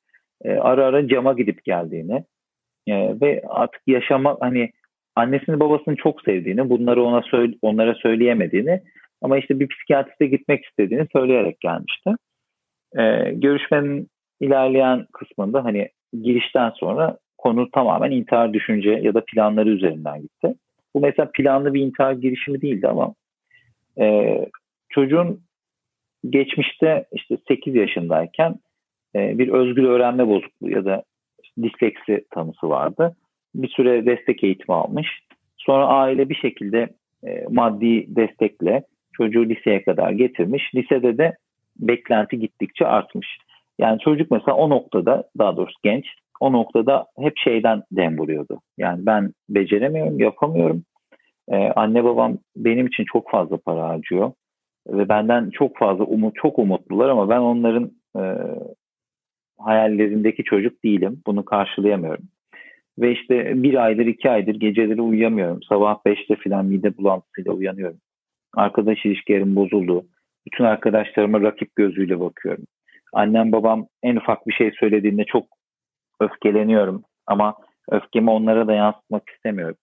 [0.44, 2.24] E, ara ara cama gidip geldiğini
[2.86, 4.70] e, ve artık yaşama hani
[5.16, 8.80] annesini babasını çok sevdiğini bunları ona söyle, onlara söyleyemediğini
[9.22, 12.10] ama işte bir psikiyatriste gitmek istediğini söyleyerek gelmişti.
[12.98, 14.08] E, görüşmenin
[14.40, 15.88] ilerleyen kısmında hani
[16.22, 20.54] girişten sonra konu tamamen intihar düşünce ya da planları üzerinden gitti.
[20.94, 23.14] Bu mesela planlı bir intihar girişimi değildi ama
[24.00, 24.38] e,
[24.88, 25.40] çocuğun
[26.30, 28.54] geçmişte işte 8 yaşındayken
[29.16, 31.02] e, bir özgür öğrenme bozukluğu ya da
[31.62, 33.16] disleksi tanısı vardı.
[33.54, 35.08] Bir süre destek eğitimi almış.
[35.56, 36.88] Sonra aile bir şekilde
[37.26, 40.74] e, maddi destekle çocuğu liseye kadar getirmiş.
[40.74, 41.36] Lisede de
[41.76, 43.38] beklenti gittikçe artmış.
[43.78, 46.04] Yani çocuk mesela o noktada daha doğrusu genç
[46.40, 48.60] o noktada hep şeyden dem vuruyordu.
[48.78, 50.84] Yani ben beceremiyorum, yapamıyorum.
[51.48, 54.32] Ee, anne babam benim için çok fazla para harcıyor
[54.88, 58.22] ve benden çok fazla umut, çok umutlular ama ben onların e,
[59.64, 61.22] hayallerindeki çocuk değilim.
[61.26, 62.24] Bunu karşılayamıyorum.
[62.98, 65.62] Ve işte bir aydır, iki aydır geceleri uyuyamıyorum.
[65.62, 67.98] Sabah beşte falan mide bulantısıyla uyanıyorum.
[68.56, 70.04] Arkadaş ilişkilerim bozuldu.
[70.46, 72.64] Bütün arkadaşlarıma rakip gözüyle bakıyorum.
[73.12, 75.44] Annem babam en ufak bir şey söylediğinde çok
[76.20, 77.54] öfkeleniyorum ama
[77.90, 79.76] öfkemi onlara da yansıtmak istemiyorum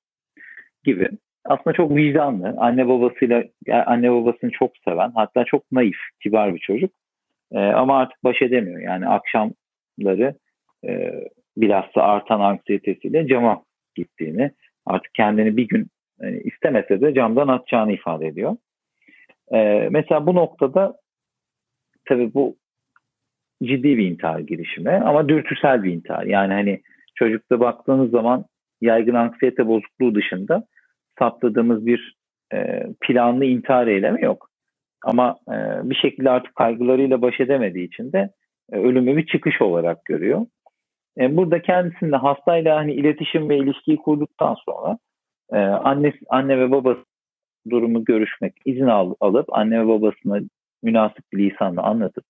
[0.83, 1.09] gibi.
[1.45, 3.43] Aslında çok vicdanlı, anne babasıyla
[3.85, 6.91] anne babasını çok seven, hatta çok naif, kibar bir çocuk.
[7.51, 8.81] E, ama artık baş edemiyor.
[8.81, 9.07] Yani
[9.99, 10.35] akşamları
[10.87, 11.13] e,
[11.57, 13.63] bilhassa artan anksiyetesiyle cama
[13.95, 14.51] gittiğini,
[14.85, 15.87] artık kendini bir gün
[16.21, 18.55] yani istemese de camdan atacağını ifade ediyor.
[19.53, 20.93] Ee, mesela bu noktada
[22.05, 22.55] tabii bu
[23.63, 26.25] ciddi bir intihar girişimi ama dürtüsel bir intihar.
[26.25, 26.81] Yani hani
[27.15, 28.45] çocukta baktığınız zaman
[28.81, 30.63] yaygın anksiyete bozukluğu dışında
[31.19, 32.15] saptadığımız bir
[32.53, 34.49] e, planlı intihar eylemi yok.
[35.03, 35.55] Ama e,
[35.89, 38.38] bir şekilde artık kaygılarıyla baş edemediği için de e,
[38.71, 40.45] ölümü bir çıkış olarak görüyor.
[41.19, 44.97] E, burada kendisinde hastayla hani iletişim ve ilişkiyi kurduktan sonra
[45.53, 47.03] e, anne, anne ve babası
[47.69, 50.39] durumu görüşmek, izin al, alıp anne ve babasına
[50.83, 52.23] münasip bir lisanla anlatıp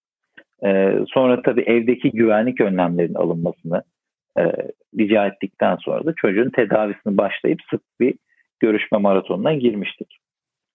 [0.65, 3.83] e, sonra tabii evdeki güvenlik önlemlerinin alınmasını
[4.37, 4.43] e,
[4.99, 8.15] rica ettikten sonra da çocuğun tedavisini başlayıp sık bir
[8.59, 10.17] görüşme maratonuna girmiştik.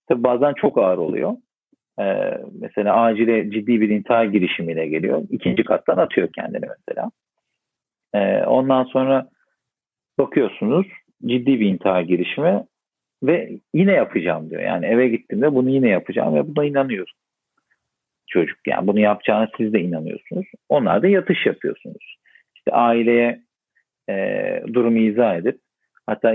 [0.09, 1.33] Tabii bazen çok ağır oluyor.
[2.00, 5.22] Ee, mesela acile ciddi bir intihar girişimiyle geliyor.
[5.30, 7.11] İkinci kattan atıyor kendini mesela.
[8.14, 9.28] Ee, ondan sonra
[10.18, 10.87] bakıyorsunuz
[11.26, 12.64] ciddi bir intihar girişimi
[13.22, 14.62] ve yine yapacağım diyor.
[14.62, 17.14] Yani eve gittiğimde bunu yine yapacağım ve buna inanıyoruz.
[18.26, 20.46] Çocuk yani bunu yapacağına siz de inanıyorsunuz.
[20.68, 22.16] Onlar da yatış yapıyorsunuz.
[22.57, 23.40] İşte aileye
[24.11, 25.61] e, durumu izah edip
[26.07, 26.35] hatta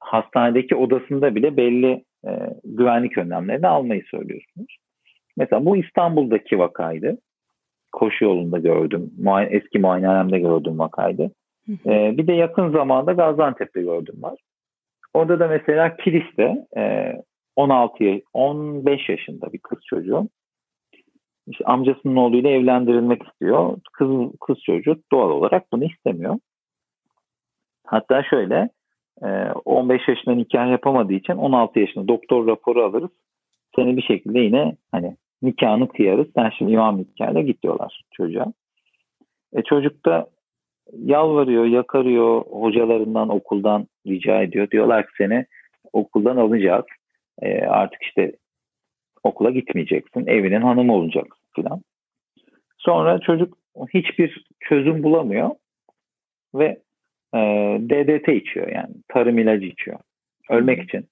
[0.00, 2.30] hastanedeki odasında bile belli e,
[2.64, 4.76] güvenlik önlemlerini almayı söylüyorsunuz.
[5.40, 7.18] Mesela bu İstanbul'daki vakaydı.
[7.92, 9.10] Koşu yolunda gördüm.
[9.18, 11.30] Muayene, eski muayenehanemde gördüğüm vakaydı.
[11.86, 14.38] E, bir de yakın zamanda Gaziantep'te gördüm var.
[15.14, 17.12] Orada da mesela Kilis'te e,
[17.56, 20.28] 16 15 yaşında bir kız çocuğu
[21.46, 23.78] işte amcasının oğluyla evlendirilmek istiyor.
[23.92, 24.08] Kız,
[24.40, 26.38] kız çocuğu doğal olarak bunu istemiyor.
[27.86, 28.68] Hatta şöyle
[29.64, 33.10] 15 e, yaşında nikah yapamadığı için 16 yaşında doktor raporu alırız.
[33.76, 36.26] Seni bir şekilde yine hani nikahını kıyarız.
[36.34, 38.52] Sen şimdi imam nikahıyla git diyorlar çocuğa.
[39.52, 40.26] E çocuk da
[40.92, 44.70] yalvarıyor, yakarıyor, hocalarından, okuldan rica ediyor.
[44.70, 45.46] Diyorlar ki seni
[45.92, 46.84] okuldan alacağız.
[47.42, 48.32] E, artık işte
[49.24, 51.82] okula gitmeyeceksin, evinin hanımı olacaksın filan.
[52.78, 53.58] Sonra çocuk
[53.94, 55.50] hiçbir çözüm bulamıyor
[56.54, 56.80] ve
[57.34, 57.38] e,
[57.80, 59.98] DDT içiyor yani tarım ilacı içiyor
[60.50, 61.06] ölmek için.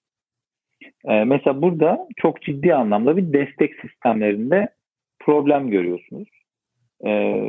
[1.05, 4.69] E, mesela burada çok ciddi anlamda bir destek sistemlerinde
[5.19, 6.29] problem görüyorsunuz.
[7.07, 7.43] E,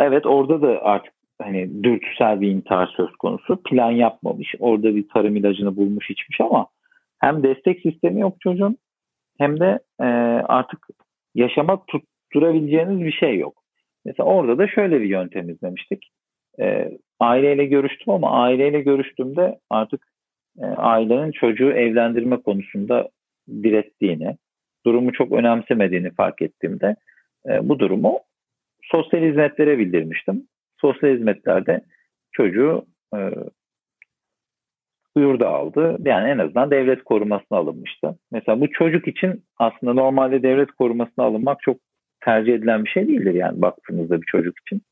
[0.00, 1.12] evet orada da artık
[1.42, 3.62] hani dürtüsel bir intihar söz konusu.
[3.62, 4.54] Plan yapmamış.
[4.58, 6.66] Orada bir tarım ilacını bulmuş içmiş ama
[7.18, 8.76] hem destek sistemi yok çocuğun
[9.38, 10.04] hem de e,
[10.44, 10.86] artık
[11.34, 13.62] yaşamak tutturabileceğiniz bir şey yok.
[14.04, 16.10] Mesela orada da şöyle bir yöntem izlemiştik.
[16.60, 20.06] E, aileyle görüştüm ama aileyle görüştüğümde artık
[20.62, 23.08] e, ailenin çocuğu evlendirme konusunda
[23.48, 24.36] direttiğini,
[24.86, 26.96] durumu çok önemsemediğini fark ettiğimde
[27.48, 28.18] e, bu durumu
[28.82, 30.42] sosyal hizmetlere bildirmiştim.
[30.80, 31.80] Sosyal hizmetlerde
[32.32, 33.18] çocuğu e,
[35.16, 35.96] yurda aldı.
[36.04, 38.18] Yani en azından devlet korumasına alınmıştı.
[38.32, 41.76] Mesela bu çocuk için aslında normalde devlet korumasına alınmak çok
[42.24, 44.82] tercih edilen bir şey değildir yani baktığınızda bir çocuk için.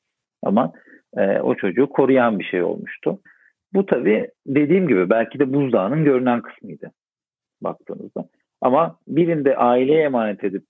[0.42, 0.72] Ama
[1.16, 3.18] e, o çocuğu koruyan bir şey olmuştu.
[3.74, 6.90] Bu tabii dediğim gibi belki de buzdağının görünen kısmıydı
[7.60, 8.28] baktığınızda.
[8.60, 10.64] Ama birinde aileye emanet edip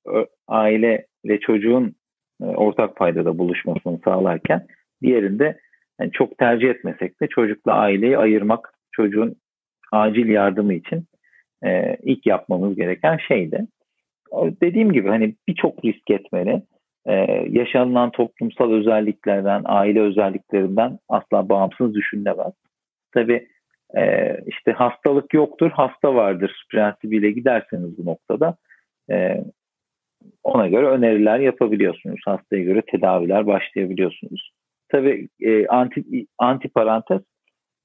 [0.48, 1.94] aile ve çocuğun
[2.42, 4.66] e, ortak paydada buluşmasını sağlarken
[5.02, 5.58] diğerinde
[6.00, 9.36] yani çok tercih etmesek de çocukla aileyi ayırmak çocuğun
[9.92, 11.04] acil yardımı için
[11.64, 13.66] e, ilk yapmamız gereken şeydi.
[14.34, 16.62] Dediğim gibi hani birçok risk etmeli
[17.06, 17.14] e,
[17.50, 22.52] yaşanılan toplumsal özelliklerden, aile özelliklerinden asla bağımsız düşünülemez.
[23.14, 23.48] Tabii
[23.96, 28.56] e, işte hastalık yoktur, hasta vardır prensibiyle giderseniz bu noktada
[29.10, 29.44] e,
[30.42, 32.20] ona göre öneriler yapabiliyorsunuz.
[32.24, 34.50] Hastaya göre tedaviler başlayabiliyorsunuz.
[34.88, 36.04] Tabii e, anti,
[36.38, 37.20] anti parantez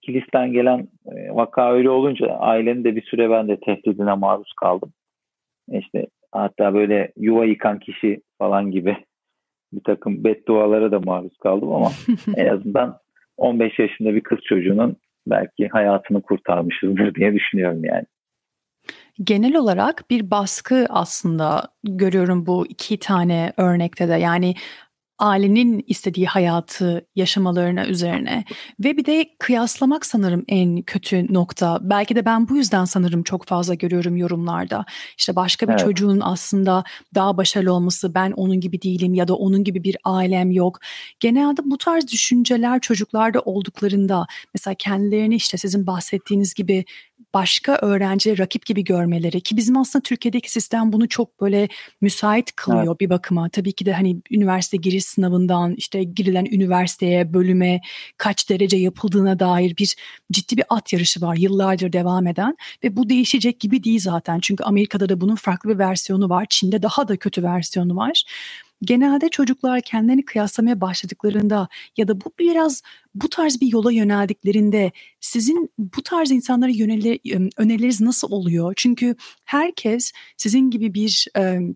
[0.02, 4.94] kilisten gelen e, vaka öyle olunca ailenin de bir süre ben de tehdidine maruz kaldım.
[5.72, 8.98] İşte hatta böyle yuva yıkan kişi falan gibi
[9.74, 11.92] bir takım beddualara da maruz kaldım ama
[12.36, 12.98] en azından
[13.38, 14.98] 15 yaşında bir kız çocuğunun
[15.30, 18.06] belki hayatını kurtarmışızdır diye düşünüyorum yani.
[19.24, 24.56] Genel olarak bir baskı aslında görüyorum bu iki tane örnekte de yani
[25.20, 28.46] ailenin istediği hayatı yaşamalarına üzerine
[28.80, 31.80] ve bir de kıyaslamak sanırım en kötü nokta.
[31.82, 34.86] Belki de ben bu yüzden sanırım çok fazla görüyorum yorumlarda.
[35.18, 35.82] İşte başka bir evet.
[35.82, 36.84] çocuğun aslında
[37.16, 40.80] daha başarılı olması, ben onun gibi değilim ya da onun gibi bir ailem yok.
[41.20, 46.86] Genelde bu tarz düşünceler çocuklarda olduklarında mesela kendilerini işte sizin bahsettiğiniz gibi
[47.34, 51.68] başka öğrencileri rakip gibi görmeleri ki bizim aslında Türkiye'deki sistem bunu çok böyle
[52.02, 53.00] müsait kılıyor evet.
[53.00, 53.50] bir bakıma.
[53.50, 57.82] Tabii ki de hani üniversite giriş sınavından işte girilen üniversiteye, bölüme
[58.18, 59.96] kaç derece yapıldığına dair bir
[60.32, 64.40] ciddi bir at yarışı var yıllardır devam eden ve bu değişecek gibi değil zaten.
[64.40, 66.46] Çünkü Amerika'da da bunun farklı bir versiyonu var.
[66.50, 68.24] Çin'de daha da kötü versiyonu var.
[68.82, 72.82] Genelde çocuklar kendilerini kıyaslamaya başladıklarında ya da bu biraz
[73.16, 77.20] bu tarz bir yola yöneldiklerinde sizin bu tarz insanlara yönelir,
[77.58, 78.74] önerileriniz nasıl oluyor?
[78.78, 79.16] Çünkü
[79.46, 81.28] herkes sizin gibi bir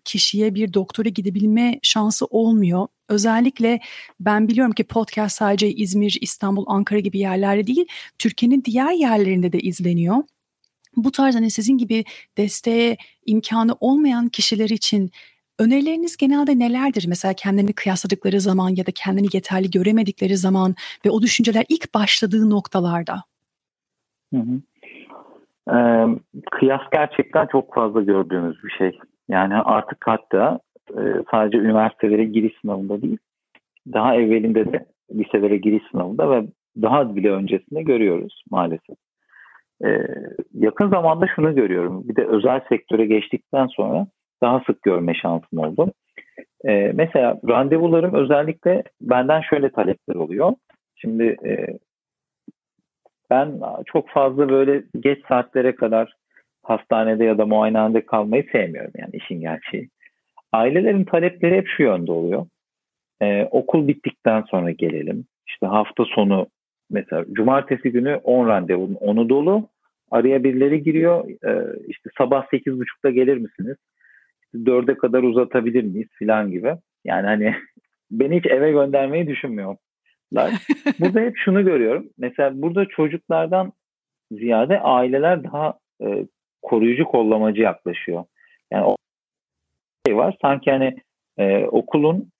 [0.05, 2.87] kişiye bir doktora gidebilme şansı olmuyor.
[3.09, 3.79] Özellikle
[4.19, 7.85] ben biliyorum ki podcast sadece İzmir, İstanbul, Ankara gibi yerlerde değil,
[8.19, 10.23] Türkiye'nin diğer yerlerinde de izleniyor.
[10.95, 12.05] Bu tarz hani sizin gibi
[12.37, 15.11] desteğe imkanı olmayan kişiler için
[15.59, 17.05] Önerileriniz genelde nelerdir?
[17.07, 22.49] Mesela kendini kıyasladıkları zaman ya da kendini yeterli göremedikleri zaman ve o düşünceler ilk başladığı
[22.49, 23.15] noktalarda.
[24.33, 24.61] Hı hı.
[25.75, 26.07] Ee,
[26.51, 28.99] kıyas gerçekten çok fazla gördüğümüz bir şey.
[29.29, 33.17] Yani artık hatta e, sadece üniversitelere giriş sınavında değil,
[33.93, 36.43] daha evvelinde de liselere giriş sınavında ve
[36.81, 38.97] daha bile öncesinde görüyoruz maalesef.
[39.85, 40.07] Ee,
[40.53, 42.07] yakın zamanda şunu görüyorum.
[42.07, 44.07] Bir de özel sektöre geçtikten sonra
[44.43, 45.91] daha sık görme şansım oldu.
[46.65, 50.53] E, mesela randevularım özellikle benden şöyle talepler oluyor.
[50.95, 51.79] Şimdi e,
[53.29, 56.13] ben çok fazla böyle geç saatlere kadar
[56.63, 59.89] hastanede ya da muayenehanede kalmayı sevmiyorum yani işin gerçeği.
[60.51, 62.45] Ailelerin talepleri hep şu yönde oluyor.
[63.21, 65.25] Ee, okul bittikten sonra gelelim.
[65.47, 66.47] İşte hafta sonu
[66.91, 69.67] mesela cumartesi günü 10 randevunun 10'u dolu.
[70.11, 71.29] Araya birileri giriyor.
[71.45, 73.77] Ee, işte sabah 8.30'da gelir misiniz?
[74.65, 76.75] Dörde kadar uzatabilir miyiz filan gibi.
[77.05, 77.55] Yani hani
[78.11, 79.77] beni hiç eve göndermeyi düşünmüyorlar.
[80.99, 82.09] burada hep şunu görüyorum.
[82.17, 83.73] Mesela burada çocuklardan
[84.31, 86.25] ziyade aileler daha e,
[86.61, 88.23] koruyucu kollamacı yaklaşıyor.
[88.71, 88.95] Yani o
[90.07, 90.95] şey var sanki hani
[91.37, 92.31] e, okulun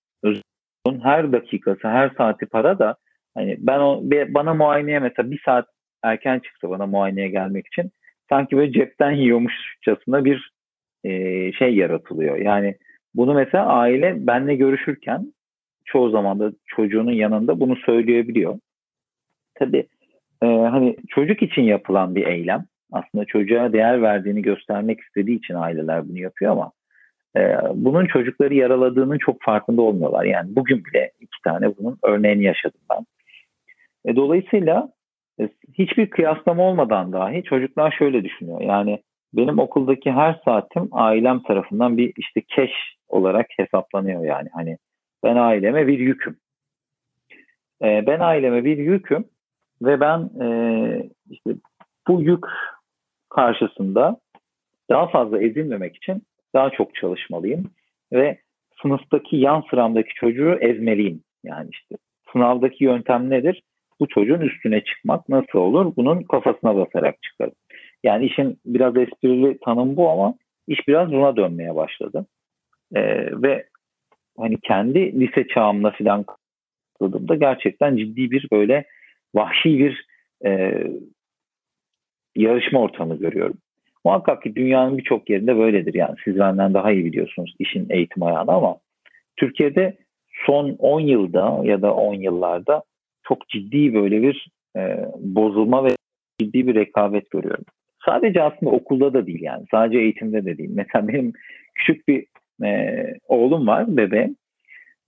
[0.86, 2.96] okulun her dakikası, her saati para da
[3.36, 5.68] hani ben o bana muayeneye mesela bir saat
[6.04, 7.92] erken çıktı bana muayeneye gelmek için
[8.30, 10.53] sanki böyle cepten yiyormuşçasına bir
[11.04, 12.38] e, şey yaratılıyor.
[12.38, 12.76] Yani
[13.16, 15.34] bunu mesela aile benle görüşürken
[15.86, 18.60] çoğu zaman da çocuğunun yanında bunu söyleyebiliyor.
[19.56, 19.88] Tabii
[20.44, 22.66] e, hani çocuk için yapılan bir eylem.
[22.92, 26.72] Aslında çocuğa değer verdiğini göstermek istediği için aileler bunu yapıyor ama
[27.38, 30.26] e, bunun çocukları yaraladığının çok farkında olmuyorlar.
[30.26, 33.06] Yani bugün bile iki tane bunun örneğini yaşadım ben.
[34.12, 34.90] E, dolayısıyla
[35.40, 38.62] e, hiçbir kıyaslama olmadan dahi çocuklar şöyle düşünüyor.
[38.62, 39.00] Yani
[39.34, 42.72] benim okuldaki her saatim ailem tarafından bir işte keş
[43.08, 44.50] olarak hesaplanıyor yani.
[44.54, 44.78] Hani
[45.24, 46.38] ben aileme bir yüküm.
[47.84, 49.26] Ee, ben aileme bir yüküm
[49.82, 50.48] ve ben e,
[51.30, 51.52] işte
[52.08, 52.46] bu yük
[53.30, 54.18] karşısında
[54.90, 57.72] daha fazla ezilmemek için daha çok çalışmalıyım
[58.14, 58.38] ve
[58.82, 61.24] sınıftaki yan sıramdaki çocuğu ezmeliyim.
[61.44, 61.96] Yani işte
[62.32, 63.64] sınavdaki yöntem nedir?
[64.00, 65.94] Bu çocuğun üstüne çıkmak nasıl olur?
[65.96, 67.54] Bunun kafasına basarak çıkarım.
[68.04, 70.36] Yani işin biraz esprili tanım bu ama
[70.68, 72.26] iş biraz buna dönmeye başladı.
[72.96, 73.66] Ee, ve
[74.38, 76.26] hani kendi lise çağımla filan
[77.02, 78.86] da gerçekten ciddi bir böyle
[79.36, 80.06] vahşi bir
[80.46, 80.84] e,
[82.36, 83.58] yarışma ortamı görüyorum.
[84.06, 85.94] Muhakkak ki dünyanın birçok yerinde böyledir.
[85.94, 88.78] Yani siz benden daha iyi biliyorsunuz işin eğitim ayağını ama
[89.38, 89.98] Türkiye'de
[90.46, 92.84] son 10 yılda ya da 10 yıllarda
[93.24, 95.90] çok ciddi böyle bir e, bozulma ve
[96.40, 97.66] ciddi bir rekabet görüyorum.
[98.06, 99.66] Sadece aslında okulda da değil yani.
[99.72, 100.72] Sadece eğitimde de değil.
[100.74, 101.34] Mesela benim
[101.76, 102.26] küçük bir
[102.64, 104.36] e, oğlum var bebeğim.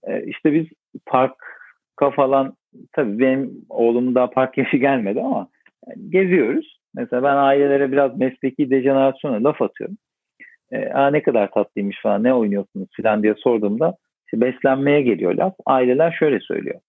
[0.04, 0.66] E, işte biz
[1.06, 2.56] parka falan
[2.92, 5.48] tabii benim oğlumun daha park yaşı gelmedi ama
[5.86, 6.78] yani geziyoruz.
[6.94, 9.96] Mesela ben ailelere biraz mesleki dejenerasyona laf atıyorum.
[10.72, 15.54] E, Aa, ne kadar tatlıymış falan ne oynuyorsunuz falan diye sorduğumda işte beslenmeye geliyor laf.
[15.66, 16.80] Aileler şöyle söylüyor.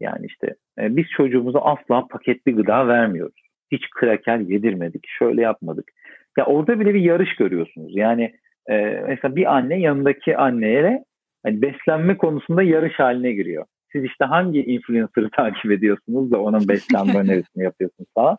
[0.00, 5.90] Yani işte e, biz çocuğumuza asla paketli gıda vermiyoruz hiç kraker yedirmedik, şöyle yapmadık.
[6.38, 7.96] Ya orada bile bir yarış görüyorsunuz.
[7.96, 8.32] Yani
[8.70, 8.76] e,
[9.08, 11.04] mesela bir anne yanındaki anneye
[11.44, 13.64] hani beslenme konusunda yarış haline giriyor.
[13.92, 18.36] Siz işte hangi influencer'ı takip ediyorsunuz da onun beslenme önerisini yapıyorsunuz falan.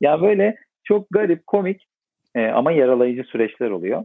[0.00, 1.86] Ya böyle çok garip, komik
[2.34, 4.04] e, ama yaralayıcı süreçler oluyor.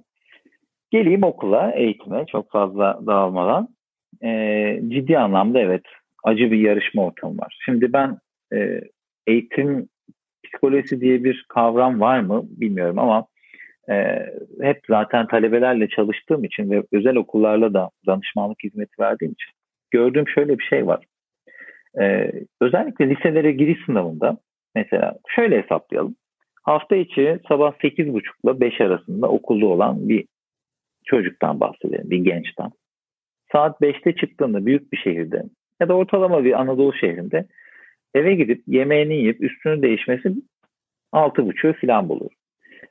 [0.92, 3.68] Geleyim okula, eğitime çok fazla dağılmadan.
[4.24, 5.84] E, ciddi anlamda evet
[6.24, 7.58] acı bir yarışma ortamı var.
[7.66, 8.18] Şimdi ben
[8.54, 8.82] e,
[9.28, 9.90] eğitim
[10.56, 13.26] psikolojisi diye bir kavram var mı bilmiyorum ama
[13.90, 14.26] e,
[14.62, 19.52] hep zaten talebelerle çalıştığım için ve özel okullarla da danışmanlık hizmeti verdiğim için
[19.92, 21.06] gördüğüm şöyle bir şey var.
[22.02, 24.38] E, özellikle liselere giriş sınavında
[24.76, 26.16] mesela şöyle hesaplayalım.
[26.64, 30.26] Hafta içi sabah 8.30 ile 5 arasında okulda olan bir
[31.06, 32.72] çocuktan bahsedelim, bir gençten.
[33.52, 35.44] Saat 5'te çıktığında büyük bir şehirde
[35.80, 37.46] ya da ortalama bir Anadolu şehrinde
[38.16, 40.34] eve gidip yemeğini yiyip üstünü değişmesi
[41.14, 42.32] 6.30'u falan bulur.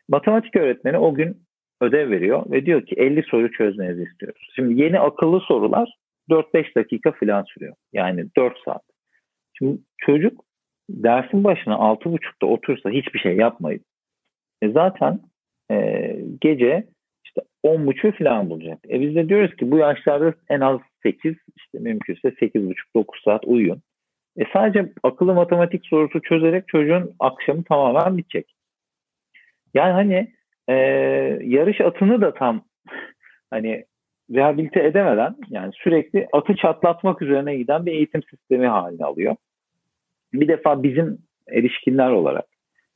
[0.08, 1.37] Matematik öğretmeni o gün
[1.80, 4.50] ödev veriyor ve diyor ki 50 soru çözmenizi istiyoruz.
[4.54, 5.88] Şimdi yeni akıllı sorular
[6.30, 7.74] 4-5 dakika falan sürüyor.
[7.92, 8.82] Yani 4 saat.
[9.58, 10.44] Şimdi çocuk
[10.90, 13.82] dersin başına 6.30'da otursa hiçbir şey yapmayıp
[14.62, 15.20] e zaten
[15.70, 15.76] e,
[16.40, 16.87] gece
[17.24, 18.78] işte 10.30 falan bulacak.
[18.90, 23.82] E biz de diyoruz ki bu yaşlarda en az 8 işte mümkünse 8.30-9 saat uyuyun.
[24.38, 28.55] E sadece akıllı matematik sorusu çözerek çocuğun akşamı tamamen bitecek.
[29.75, 30.33] Yani hani
[30.68, 30.75] e,
[31.42, 32.64] yarış atını da tam
[33.51, 33.85] hani
[34.35, 39.37] rehabilite edemeden yani sürekli atı çatlatmak üzerine giden bir eğitim sistemi haline alıyor.
[40.33, 41.18] Bir defa bizim
[41.49, 42.44] erişkinler olarak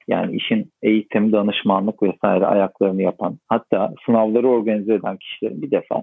[0.08, 6.02] yani işin eğitim, danışmanlık vesaire ayaklarını yapan hatta sınavları organize eden kişilerin bir defa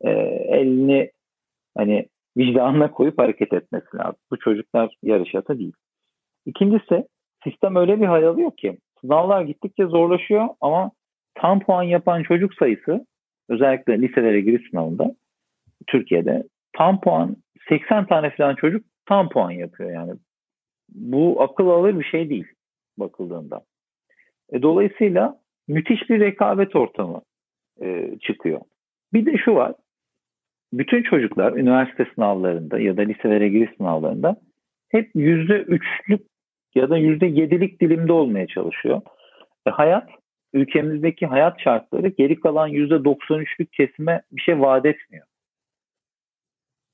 [0.00, 0.10] e,
[0.48, 1.10] elini
[1.76, 4.20] hani vicdanına koyup hareket etmesi lazım.
[4.30, 5.72] Bu çocuklar yarış atı değil.
[6.46, 7.06] İkincisi
[7.44, 10.90] sistem öyle bir hal alıyor ki sınavlar gittikçe zorlaşıyor ama
[11.34, 13.06] tam puan yapan çocuk sayısı
[13.48, 15.14] özellikle liselere giriş sınavında
[15.86, 16.44] Türkiye'de
[16.76, 17.36] tam puan
[17.68, 20.12] 80 tane falan çocuk tam puan yapıyor yani.
[20.88, 22.46] Bu akıl alır bir şey değil
[22.98, 23.60] bakıldığında.
[24.52, 27.22] E, dolayısıyla müthiş bir rekabet ortamı
[27.82, 28.60] e, çıkıyor.
[29.12, 29.74] Bir de şu var.
[30.72, 34.36] Bütün çocuklar üniversite sınavlarında ya da liselere giriş sınavlarında
[34.88, 36.20] hep yüzde üçlük
[36.74, 39.02] ya da yüzde yedilik dilimde olmaya çalışıyor.
[39.66, 40.08] E, hayat
[40.52, 45.26] ülkemizdeki hayat şartları geri kalan yüzde 93'lük kesime bir şey vaat etmiyor.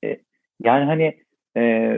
[0.03, 0.17] E,
[0.63, 1.17] yani hani
[1.57, 1.93] e,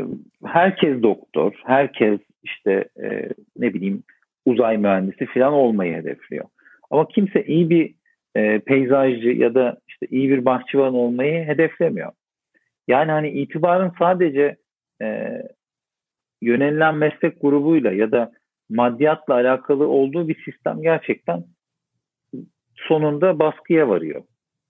[0.45, 4.03] herkes doktor, herkes işte e, ne bileyim
[4.45, 6.45] uzay mühendisi falan olmayı hedefliyor.
[6.89, 7.93] Ama kimse iyi bir
[8.39, 12.11] e, peyzajcı ya da işte iyi bir bahçıvan olmayı hedeflemiyor.
[12.87, 14.55] Yani hani itibarın sadece
[15.01, 15.29] e,
[16.41, 18.31] yönelilen meslek grubuyla ya da
[18.69, 21.43] maddiyatla alakalı olduğu bir sistem gerçekten
[22.75, 24.23] sonunda baskıya varıyor.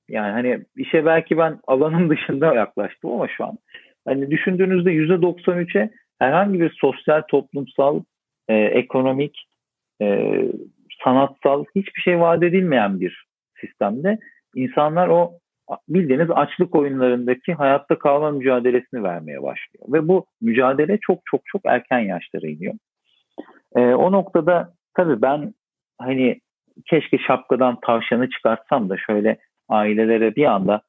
[0.10, 3.58] Yani hani işe belki ben alanın dışında yaklaştım ama şu an
[4.08, 8.04] hani düşündüğünüzde %93'e herhangi bir sosyal, toplumsal,
[8.48, 9.46] e, ekonomik,
[10.02, 10.38] e,
[11.04, 13.29] sanatsal hiçbir şey vaat edilmeyen bir
[13.62, 14.18] sistemde
[14.56, 15.32] insanlar o
[15.90, 19.86] bildiğiniz açlık oyunlarındaki hayatta kalma mücadelesini vermeye başlıyor.
[19.88, 22.74] Ve bu mücadele çok çok çok erken yaşlara iniyor.
[23.76, 25.54] E, o noktada tabii ben
[25.98, 26.40] hani
[26.86, 29.38] keşke şapkadan tavşanı çıkartsam da şöyle
[29.70, 30.82] ailelere bir anda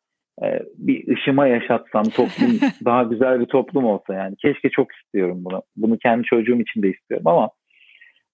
[0.43, 5.63] e, bir ışıma yaşatsam toplum daha güzel bir toplum olsa yani keşke çok istiyorum bunu.
[5.77, 7.51] Bunu kendi çocuğum için de istiyorum ama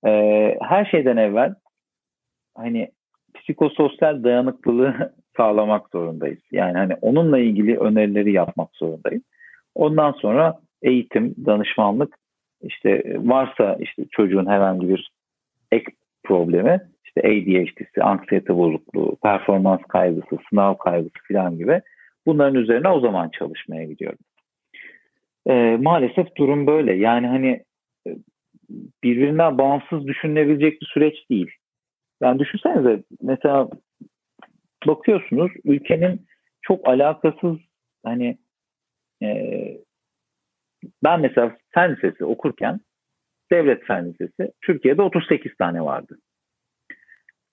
[0.07, 0.11] e,
[0.63, 1.55] her şeyden evvel
[2.57, 2.89] hani
[3.41, 6.41] psikososyal dayanıklılığı sağlamak zorundayız.
[6.53, 9.23] Yani hani onunla ilgili önerileri yapmak zorundayız.
[9.75, 12.17] Ondan sonra eğitim, danışmanlık
[12.63, 15.11] işte varsa işte çocuğun herhangi bir
[15.73, 15.85] ek
[16.25, 21.81] problemi işte ADHD'si, anksiyete bozukluğu, performans kaygısı, sınav kaygısı falan gibi
[22.27, 24.19] bunların üzerine o zaman çalışmaya gidiyorum.
[25.49, 26.95] Ee, maalesef durum böyle.
[26.95, 27.63] Yani hani
[28.07, 28.11] e,
[29.03, 31.51] birbirinden bağımsız düşünülebilecek bir süreç değil.
[32.23, 33.69] Yani düşünsenize mesela
[34.87, 36.27] bakıyorsunuz ülkenin
[36.63, 37.57] çok alakasız
[38.05, 38.39] hani
[39.23, 39.29] e,
[41.05, 42.81] ben mesela fen lisesi okurken
[43.53, 46.19] devlet fen lisesi Türkiye'de 38 tane vardı.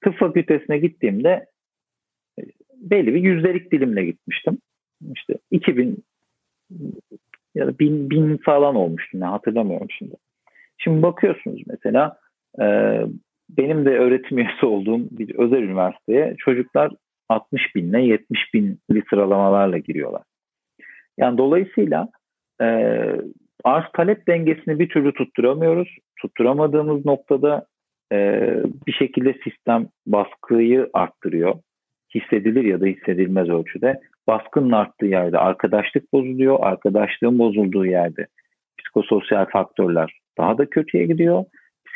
[0.03, 1.45] Tıp fakültesine gittiğimde
[2.39, 2.41] e,
[2.75, 4.57] belli bir yüzdelik dilimle gitmiştim.
[5.15, 6.03] İşte 2000
[7.55, 10.15] ya da 1000, 1000 falan olmuştu ne hatırlamıyorum şimdi.
[10.77, 12.19] Şimdi bakıyorsunuz mesela
[12.61, 12.65] e,
[13.57, 16.91] benim de öğretim üyesi olduğum bir özel üniversiteye çocuklar
[17.29, 20.21] 60 binle 70 binli sıralamalarla giriyorlar.
[21.17, 22.07] Yani dolayısıyla
[22.61, 22.67] e,
[23.63, 25.97] arz talep dengesini bir türlü tutturamıyoruz.
[26.21, 27.65] Tutturamadığımız noktada
[28.11, 28.49] e,
[28.87, 31.55] bir şekilde sistem baskıyı arttırıyor.
[32.15, 33.99] Hissedilir ya da hissedilmez ölçüde.
[34.27, 36.57] Baskının arttığı yerde arkadaşlık bozuluyor.
[36.61, 38.27] Arkadaşlığın bozulduğu yerde
[38.79, 41.45] psikososyal faktörler daha da kötüye gidiyor.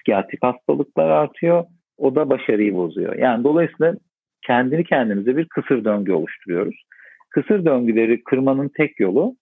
[0.07, 1.65] Psikiyatrik hastalıklar artıyor.
[1.97, 3.15] O da başarıyı bozuyor.
[3.15, 3.95] Yani dolayısıyla
[4.41, 6.83] kendini kendimize bir kısır döngü oluşturuyoruz.
[7.29, 9.35] Kısır döngüleri kırmanın tek yolu,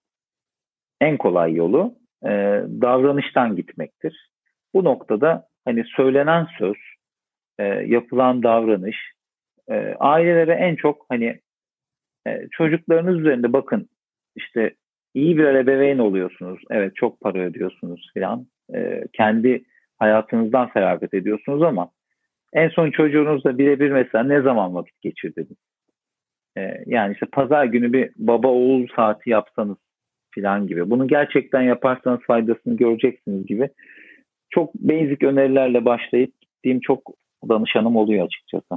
[1.02, 2.30] en kolay yolu e,
[2.82, 4.30] davranıştan gitmektir.
[4.74, 6.78] Bu noktada hani söylenen söz,
[7.60, 8.98] e, yapılan davranış,
[9.70, 11.40] e, ailelere en çok hani
[12.28, 13.90] e, çocuklarınız üzerinde bakın
[14.36, 14.76] işte
[15.14, 16.62] iyi bir ebeveyn oluyorsunuz.
[16.70, 18.48] Evet çok para ödüyorsunuz filan.
[18.76, 19.64] E, kendi
[20.00, 21.90] hayatınızdan feragat ediyorsunuz ama
[22.56, 25.58] En son çocuğunuzla birebir mesela ne zaman vakit geçirdiniz?
[26.58, 29.78] Ee, yani işte pazar günü bir baba oğul saati yapsanız
[30.36, 30.90] falan gibi.
[30.90, 33.70] Bunu gerçekten yaparsanız faydasını göreceksiniz gibi.
[34.50, 37.00] Çok basic önerilerle başlayıp gittiğim çok
[37.50, 38.76] danışanım oluyor açıkçası.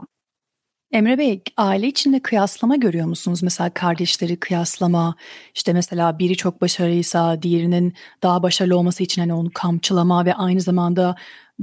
[0.93, 3.43] Emre Bey, aile içinde kıyaslama görüyor musunuz?
[3.43, 5.15] Mesela kardeşleri kıyaslama,
[5.55, 10.61] işte mesela biri çok başarılıysa diğerinin daha başarılı olması için hani onu kamçılama ve aynı
[10.61, 11.15] zamanda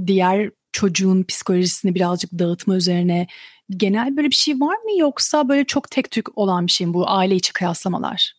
[0.07, 3.27] diğer çocuğun psikolojisini birazcık dağıtma üzerine
[3.69, 6.93] genel böyle bir şey var mı yoksa böyle çok tek tük olan bir şey mi
[6.93, 8.33] bu aile içi kıyaslamalar?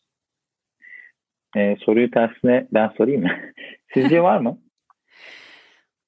[1.56, 3.30] Ee, soruyu tersine ben sorayım mı?
[3.94, 4.58] Sizce var mı?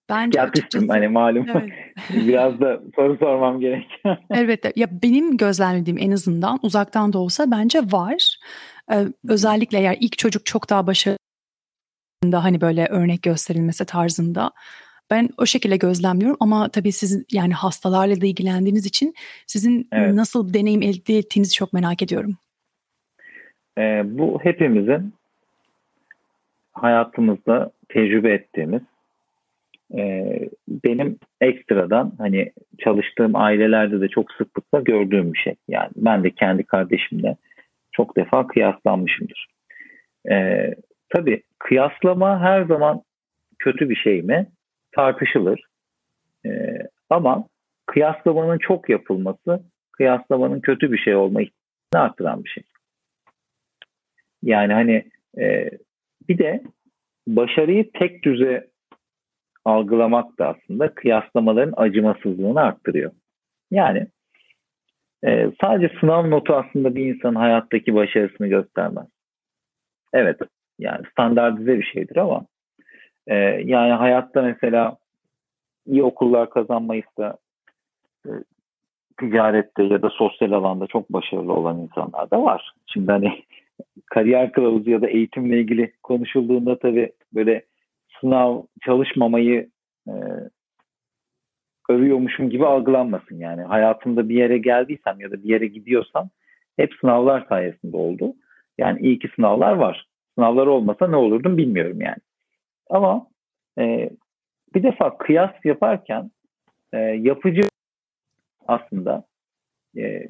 [0.08, 1.46] Bence Psikiyatristım hani malum.
[1.50, 1.72] Evet.
[2.26, 4.02] Biraz da soru sormam gerek.
[4.30, 4.72] Elbette.
[4.76, 8.38] Ya benim gözlemlediğim en azından uzaktan da olsa bence var.
[8.92, 11.18] Ee, özellikle eğer ilk çocuk çok daha başarılı
[12.32, 14.50] hani böyle örnek gösterilmesi tarzında.
[15.10, 19.14] Ben o şekilde gözlemliyorum ama tabii siz yani hastalarla da ilgilendiğiniz için
[19.46, 20.14] sizin evet.
[20.14, 22.36] nasıl deneyim elde ettiğinizi çok merak ediyorum.
[23.78, 25.14] Ee, bu hepimizin
[26.72, 28.82] hayatımızda tecrübe ettiğimiz
[29.96, 35.54] e, benim ekstradan hani çalıştığım ailelerde de çok sıklıkla gördüğüm bir şey.
[35.68, 37.36] Yani ben de kendi kardeşimle
[37.92, 39.46] çok defa kıyaslanmışımdır.
[40.30, 40.66] E,
[41.08, 43.02] tabii kıyaslama her zaman
[43.58, 44.46] kötü bir şey mi?
[44.92, 45.60] Tartışılır.
[46.46, 46.50] E,
[47.10, 47.46] ama
[47.86, 49.62] kıyaslamanın çok yapılması
[49.92, 52.64] kıyaslamanın kötü bir şey olma ihtimalini arttıran bir şey.
[54.42, 55.04] Yani hani
[55.38, 55.70] e,
[56.28, 56.62] bir de
[57.26, 58.68] başarıyı tek düze
[59.68, 63.12] algılamak da aslında kıyaslamaların acımasızlığını arttırıyor.
[63.70, 64.06] Yani
[65.24, 69.06] e, sadece sınav notu aslında bir insanın hayattaki başarısını göstermez.
[70.12, 70.40] Evet
[70.78, 72.46] yani standartize bir şeydir ama
[73.26, 74.96] e, yani hayatta mesela
[75.86, 78.30] iyi okullar kazanmayıp e,
[79.20, 82.72] ticarette ya da sosyal alanda çok başarılı olan insanlar da var.
[82.86, 83.44] Şimdi hani
[84.06, 87.64] kariyer kılavuzu ya da eğitimle ilgili konuşulduğunda tabii böyle
[88.20, 89.68] sınav çalışmamayı
[90.08, 90.12] e,
[91.88, 93.62] övüyormuşum gibi algılanmasın yani.
[93.62, 96.30] Hayatımda bir yere geldiysem ya da bir yere gidiyorsam
[96.76, 98.34] hep sınavlar sayesinde oldu.
[98.78, 100.06] Yani iyi ki sınavlar var.
[100.34, 102.18] Sınavlar olmasa ne olurdum bilmiyorum yani.
[102.90, 103.26] Ama
[103.78, 104.10] e,
[104.74, 106.30] bir defa kıyas yaparken
[106.92, 107.60] e, yapıcı
[108.68, 109.24] aslında
[109.96, 110.28] e,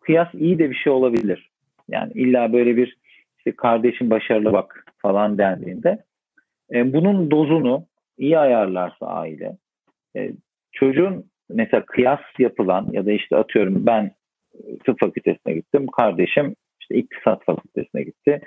[0.00, 1.50] kıyas iyi de bir şey olabilir.
[1.88, 2.96] Yani illa böyle bir
[3.38, 6.04] işte kardeşin başarılı bak falan dendiğinde
[6.74, 7.86] e, bunun dozunu
[8.18, 9.56] iyi ayarlarsa aile
[10.16, 10.30] e,
[10.72, 14.12] çocuğun mesela kıyas yapılan ya da işte atıyorum ben
[14.84, 18.40] tıp fakültesine gittim kardeşim işte iktisat fakültesine gitti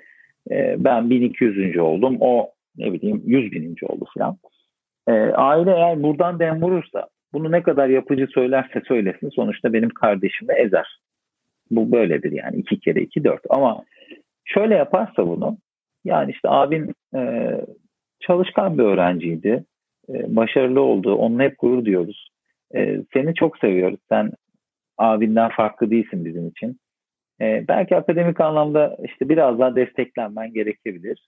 [0.52, 1.78] e, ben 1200.
[1.78, 4.38] oldum o ne bileyim 100 bininci oldu falan.
[5.34, 11.00] Aile eğer buradan dem vurursa bunu ne kadar yapıcı söylerse söylesin sonuçta benim kardeşimi ezer.
[11.72, 13.84] Bu böyledir yani iki kere iki dört ama
[14.46, 15.58] şöyle yaparsa bunu
[16.06, 17.52] yani işte abin e,
[18.28, 19.64] çalışkan bir öğrenciydi.
[20.10, 21.16] E, başarılı oldu.
[21.16, 22.30] Onunla hep gurur diyoruz.
[22.76, 24.00] E, seni çok seviyoruz.
[24.10, 24.32] Sen
[24.98, 26.78] abinden farklı değilsin bizim için.
[27.42, 31.28] E, belki akademik anlamda işte biraz daha desteklenmen gerekebilir.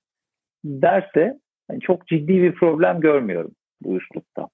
[0.64, 1.40] Derse
[1.70, 4.48] yani çok ciddi bir problem görmüyorum bu üslupta.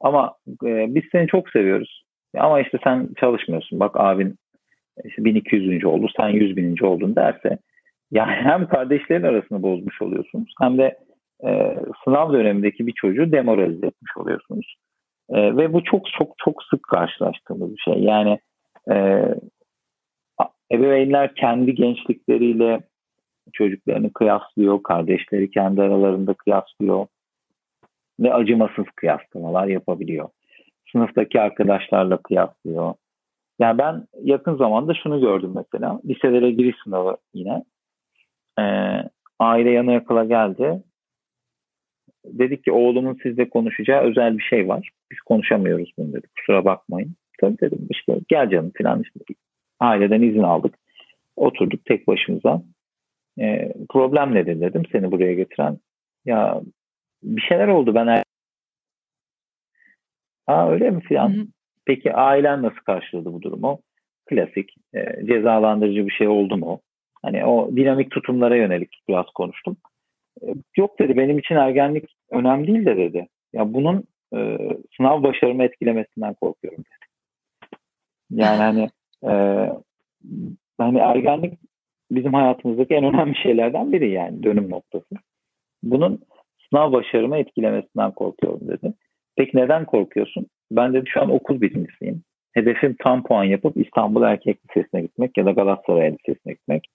[0.00, 2.02] Ama e, biz seni çok seviyoruz.
[2.36, 3.80] Ama işte sen çalışmıyorsun.
[3.80, 4.36] Bak abin
[5.04, 5.84] işte 1200.
[5.84, 7.58] oldu, sen 100 bininci oldun derse
[8.10, 10.98] yani hem kardeşlerin arasını bozmuş oluyorsunuz hem de
[11.46, 14.76] e, sınav dönemindeki bir çocuğu demoralize etmiş oluyorsunuz.
[15.30, 18.02] E, ve bu çok çok çok sık karşılaştığımız bir şey.
[18.02, 18.38] Yani
[18.90, 19.24] e,
[20.72, 22.80] ebeveynler kendi gençlikleriyle
[23.52, 27.06] çocuklarını kıyaslıyor, kardeşleri kendi aralarında kıyaslıyor
[28.20, 30.28] ve acımasız kıyaslamalar yapabiliyor.
[30.92, 32.94] Sınıftaki arkadaşlarla kıyaslıyor.
[33.58, 36.00] Yani ben yakın zamanda şunu gördüm mesela.
[36.04, 37.64] Liselere giriş sınavı yine.
[38.58, 38.62] Ee,
[39.38, 40.82] aile yana yakıla geldi
[42.24, 44.90] dedik ki oğlumun sizle konuşacağı özel bir şey var.
[45.12, 46.36] Biz konuşamıyoruz bunu dedik.
[46.36, 47.14] Kusura bakmayın.
[47.40, 49.20] Tabii dedim işte gel canım falan işte.
[49.80, 50.74] Aileden izin aldık.
[51.36, 52.62] Oturduk tek başımıza.
[53.40, 55.78] E, problem nedir dedim seni buraya getiren.
[56.24, 56.62] Ya
[57.22, 58.22] bir şeyler oldu ben
[60.46, 61.48] Aa öyle mi filan.
[61.86, 63.80] Peki ailen nasıl karşıladı bu durumu?
[64.26, 66.80] Klasik e, cezalandırıcı bir şey oldu mu?
[67.22, 69.76] Hani o dinamik tutumlara yönelik biraz konuştum.
[70.76, 73.28] Yok dedi benim için ergenlik önemli değil de dedi.
[73.52, 74.58] Ya bunun e,
[74.96, 77.10] sınav başarımı etkilemesinden korkuyorum dedi.
[78.30, 78.88] Yani hani
[79.24, 79.32] e,
[80.78, 81.58] hani ergenlik
[82.10, 85.14] bizim hayatımızdaki en önemli şeylerden biri yani dönüm noktası.
[85.82, 86.20] Bunun
[86.68, 88.92] sınav başarımı etkilemesinden korkuyorum dedi.
[89.36, 90.46] Peki neden korkuyorsun?
[90.70, 92.22] Ben dedi şu an okul birincisiyim.
[92.52, 96.86] Hedefim tam puan yapıp İstanbul Erkek Lisesi'ne gitmek ya da Galatasaray Lisesi'ne gitmek.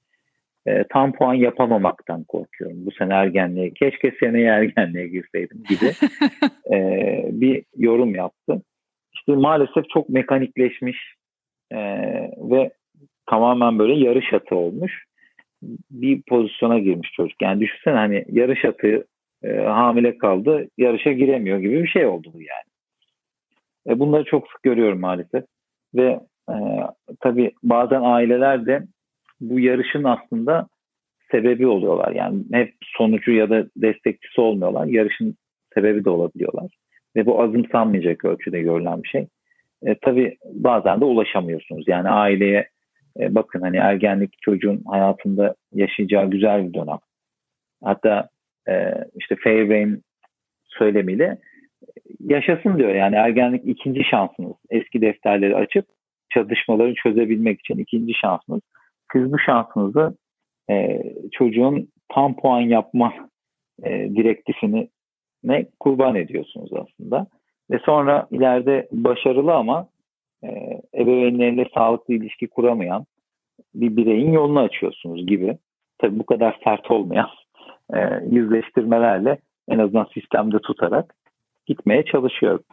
[0.68, 2.86] E, tam puan yapamamaktan korkuyorum.
[2.86, 5.91] Bu sene ergenliğe, keşke seneye ergenliğe girseydim gibi
[6.76, 6.80] e,
[7.32, 8.61] bir yorum yaptı.
[9.13, 10.97] İşte maalesef çok mekanikleşmiş
[11.72, 11.78] e,
[12.38, 12.72] ve
[13.26, 15.05] tamamen böyle yarış atı olmuş
[15.91, 17.41] bir pozisyona girmiş çocuk.
[17.41, 19.05] Yani düşünsene hani yarış atı
[19.43, 22.70] e, hamile kaldı, yarışa giremiyor gibi bir şey oldu bu yani.
[23.88, 25.43] E, bunları çok sık görüyorum maalesef.
[25.95, 26.55] Ve e,
[27.20, 28.84] tabii bazen aileler de
[29.41, 30.67] bu yarışın aslında
[31.31, 32.11] sebebi oluyorlar.
[32.11, 34.86] Yani hep sonucu ya da destekçisi olmuyorlar.
[34.86, 35.36] Yarışın
[35.73, 36.71] sebebi de olabiliyorlar.
[37.15, 39.27] Ve bu azımsanmayacak ölçüde görülen bir şey.
[39.83, 41.88] E, tabii bazen de ulaşamıyorsunuz.
[41.88, 42.69] Yani aileye
[43.19, 46.99] e, bakın hani ergenlik çocuğun hayatında yaşayacağı güzel bir dönem.
[47.83, 48.29] Hatta
[48.67, 49.95] e, işte Fairbairn
[50.65, 51.38] söylemiyle
[52.19, 52.95] yaşasın diyor.
[52.95, 54.55] Yani ergenlik ikinci şansınız.
[54.69, 55.86] Eski defterleri açıp
[56.29, 58.61] çatışmaları çözebilmek için ikinci şansınız.
[59.16, 60.18] Siz bu şansınızı
[60.70, 61.01] e,
[61.32, 63.13] çocuğun tam puan yapma
[63.84, 64.89] e, direktifini
[65.43, 67.28] ne kurban ediyorsunuz aslında.
[67.72, 69.88] Ve sonra ileride başarılı ama
[70.43, 70.47] e,
[70.95, 73.05] ebeveynleriyle sağlıklı ilişki kuramayan
[73.76, 75.57] bir bireyin yolunu açıyorsunuz gibi.
[75.97, 77.30] Tabii bu kadar sert olmayan
[77.93, 77.99] e,
[78.32, 79.38] yüzleştirmelerle
[79.68, 81.16] en azından sistemde tutarak
[81.66, 82.63] gitmeye çalışıyorum.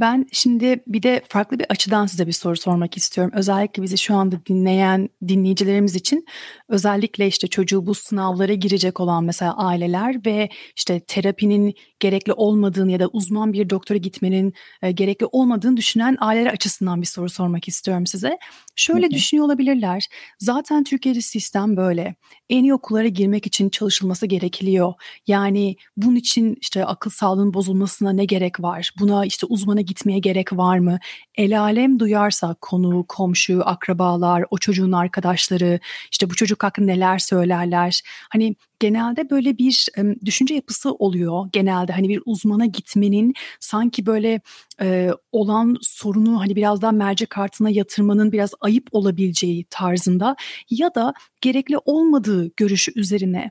[0.00, 3.32] Ben şimdi bir de farklı bir açıdan size bir soru sormak istiyorum.
[3.36, 6.26] Özellikle bizi şu anda dinleyen dinleyicilerimiz için
[6.68, 13.00] özellikle işte çocuğu bu sınavlara girecek olan mesela aileler ve işte terapinin gerekli olmadığını ya
[13.00, 18.06] da uzman bir doktora gitmenin e, gerekli olmadığını düşünen aileler açısından bir soru sormak istiyorum
[18.06, 18.38] size.
[18.76, 19.14] Şöyle hı hı.
[19.14, 20.06] düşünüyor olabilirler.
[20.38, 22.14] Zaten Türkiye'de sistem böyle.
[22.48, 24.92] En iyi okullara girmek için çalışılması gerekiliyor.
[25.26, 28.90] Yani bunun için işte akıl sağlığının bozulmasına ne gerek var?
[29.00, 30.98] Buna işte uzmana gitmeye gerek var mı?
[31.34, 35.80] El alem duyarsa konu, komşu, akrabalar, o çocuğun arkadaşları,
[36.12, 38.02] işte bu çocuk hakkında neler söylerler?
[38.30, 39.88] Hani genelde böyle bir
[40.24, 41.48] düşünce yapısı oluyor.
[41.52, 44.40] Genelde hani bir uzmana gitmenin sanki böyle
[44.80, 50.36] e, olan sorunu hani biraz daha mercek kartına yatırmanın biraz ayıp olabileceği tarzında
[50.70, 53.50] ya da gerekli olmadığı görüşü üzerine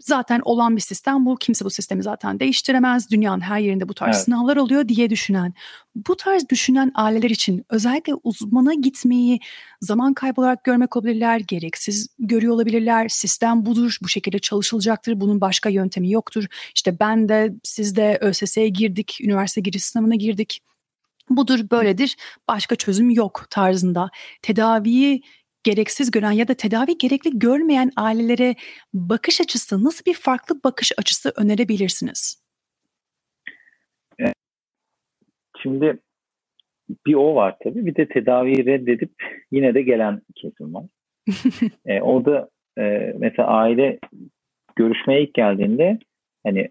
[0.00, 1.36] zaten olan bir sistem bu.
[1.36, 3.10] Kimse bu sistemi zaten değiştiremez.
[3.10, 4.24] Dünyanın her yerinde bu tarz evet.
[4.24, 5.54] sınavlar oluyor diye düşünen.
[5.94, 9.40] Bu tarz düşünen aileler için özellikle uzmana gitmeyi
[9.80, 11.40] zaman kaybı olarak görmek olabilirler.
[11.46, 13.08] Gereksiz görüyor olabilirler.
[13.08, 13.98] Sistem budur.
[14.02, 15.20] Bu şekilde çalışılacaktır.
[15.20, 16.44] Bunun başka yöntemi yoktur.
[16.74, 19.18] İşte ben de siz de ÖSS'ye girdik.
[19.22, 20.62] Üniversite giriş sınavına girdik
[21.30, 22.16] budur böyledir
[22.48, 24.10] başka çözüm yok tarzında
[24.42, 25.22] tedaviyi
[25.68, 28.54] gereksiz gören ya da tedavi gerekli görmeyen ailelere
[28.94, 32.42] bakış açısı nasıl bir farklı bakış açısı önerebilirsiniz?
[35.62, 35.98] Şimdi
[37.06, 39.10] bir o var tabii bir de tedaviyi reddedip
[39.50, 40.84] yine de gelen kesim var.
[41.86, 42.48] e, orada
[42.78, 43.98] e, mesela aile
[44.76, 45.98] görüşmeye ilk geldiğinde
[46.46, 46.68] hani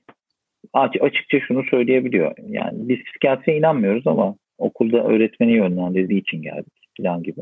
[0.74, 2.36] açıkça şunu söyleyebiliyor.
[2.48, 7.42] Yani biz psikiyatriye inanmıyoruz ama okulda öğretmeni yönlendirdiği için geldik falan gibi.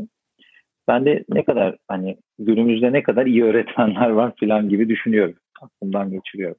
[0.87, 5.35] Ben de ne kadar hani günümüzde ne kadar iyi öğretmenler var falan gibi düşünüyorum.
[5.61, 6.57] Aklımdan geçiriyorum.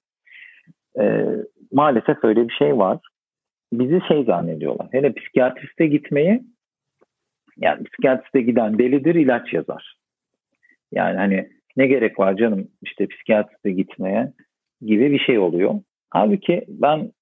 [1.01, 1.27] Ee,
[1.73, 2.99] maalesef öyle bir şey var.
[3.73, 4.89] Bizi şey zannediyorlar.
[4.93, 6.43] Hele psikiyatriste gitmeyi
[7.57, 9.97] yani psikiyatriste giden delidir ilaç yazar.
[10.93, 14.33] Yani hani ne gerek var canım işte psikiyatriste gitmeye
[14.81, 15.75] gibi bir şey oluyor.
[16.11, 17.13] Halbuki ben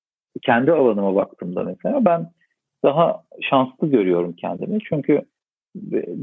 [0.42, 2.30] kendi alanıma baktığımda mesela ben
[2.84, 4.78] daha şanslı görüyorum kendimi.
[4.88, 5.22] Çünkü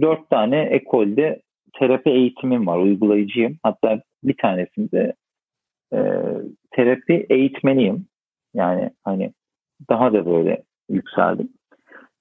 [0.02, 1.41] dört tane ekolde
[1.80, 2.78] terapi eğitimim var.
[2.78, 3.58] Uygulayıcıyım.
[3.64, 5.14] Hatta bir tanesinde
[5.93, 5.99] e,
[6.72, 8.06] terapi eğitmeniyim.
[8.54, 9.32] Yani hani
[9.89, 11.49] daha da böyle yükseldim.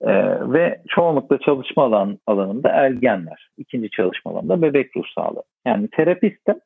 [0.00, 0.12] E,
[0.52, 3.50] ve çoğunlukla çalışma alan, alanında ergenler.
[3.58, 5.42] İkinci çalışma alanında bebek ruh sağlığı.
[5.66, 6.60] Yani terapistim.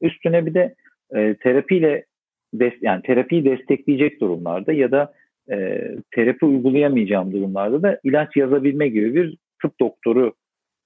[0.00, 0.74] Üstüne bir de
[1.14, 2.04] e, terapiyle
[2.54, 5.12] des, yani terapiyi destekleyecek durumlarda ya da
[5.50, 5.80] e,
[6.14, 10.32] terapi uygulayamayacağım durumlarda da ilaç yazabilme gibi bir tıp doktoru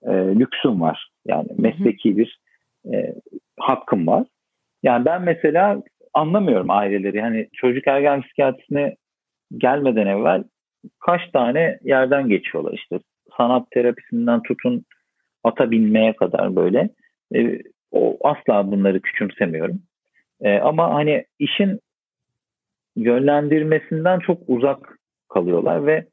[0.02, 1.08] e, lüksüm var.
[1.26, 2.38] Yani mesleki bir
[2.92, 3.14] e,
[3.58, 4.26] hakkım var.
[4.82, 5.82] Yani ben mesela
[6.14, 7.20] anlamıyorum aileleri.
[7.20, 8.96] Hani çocuk ergen psikiyatrisine
[9.58, 10.44] gelmeden evvel
[11.00, 13.00] kaç tane yerden geçiyorlar işte.
[13.36, 14.84] Sanat terapisinden tutun
[15.44, 16.88] ata binmeye kadar böyle.
[17.34, 17.58] E,
[17.90, 19.82] o asla bunları küçümsemiyorum.
[20.40, 21.80] E, ama hani işin
[22.96, 24.98] yönlendirmesinden çok uzak
[25.28, 26.06] kalıyorlar ve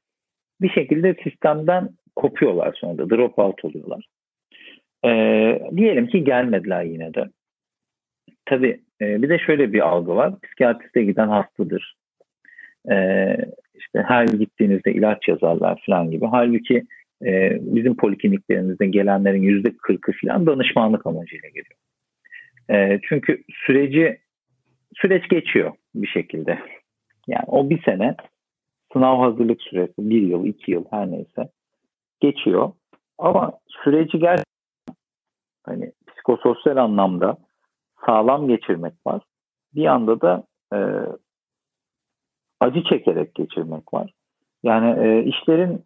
[0.61, 4.07] bir şekilde sistemden kopuyorlar sonra da drop out oluyorlar.
[5.05, 5.09] E,
[5.77, 7.29] diyelim ki gelmediler yine de.
[8.45, 10.33] Tabii e, bir de şöyle bir algı var.
[10.41, 11.95] Psikiyatriste giden hastadır.
[12.91, 12.95] E,
[13.75, 16.25] işte her gittiğinizde ilaç yazarlar falan gibi.
[16.25, 16.83] Halbuki
[17.25, 21.79] e, bizim polikliniklerimizde gelenlerin yüzde kırkı falan danışmanlık amacıyla geliyor.
[22.71, 24.17] E, çünkü süreci
[24.95, 26.59] süreç geçiyor bir şekilde.
[27.27, 28.15] Yani o bir sene
[28.93, 31.49] sınav hazırlık süresi bir yıl, iki yıl her neyse
[32.19, 32.71] geçiyor.
[33.17, 34.95] Ama süreci gerçekten
[35.65, 37.37] hani psikososyal anlamda
[38.05, 39.21] sağlam geçirmek var.
[39.75, 40.43] Bir anda da
[40.73, 40.79] e,
[42.59, 44.13] acı çekerek geçirmek var.
[44.63, 45.85] Yani e, işlerin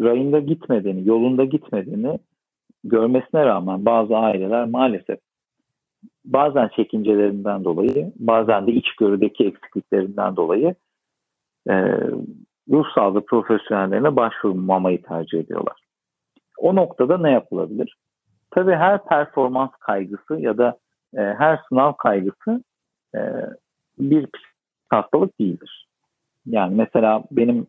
[0.00, 2.18] rayında gitmediğini, yolunda gitmediğini
[2.84, 5.18] görmesine rağmen bazı aileler maalesef
[6.24, 10.74] bazen çekincelerinden dolayı, bazen de içgörüdeki eksikliklerinden dolayı
[11.70, 11.74] e,
[12.70, 15.80] ruh sağlığı profesyonellerine başvurmamayı tercih ediyorlar.
[16.58, 17.96] O noktada ne yapılabilir?
[18.50, 20.78] Tabii her performans kaygısı ya da
[21.14, 22.64] e, her sınav kaygısı
[23.14, 23.20] e,
[23.98, 24.26] bir
[24.88, 25.86] hastalık değildir.
[26.46, 27.66] Yani mesela benim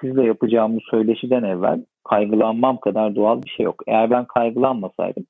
[0.00, 3.82] sizle yapacağım bu söyleşiden evvel kaygılanmam kadar doğal bir şey yok.
[3.86, 5.26] Eğer ben kaygılanmasaydım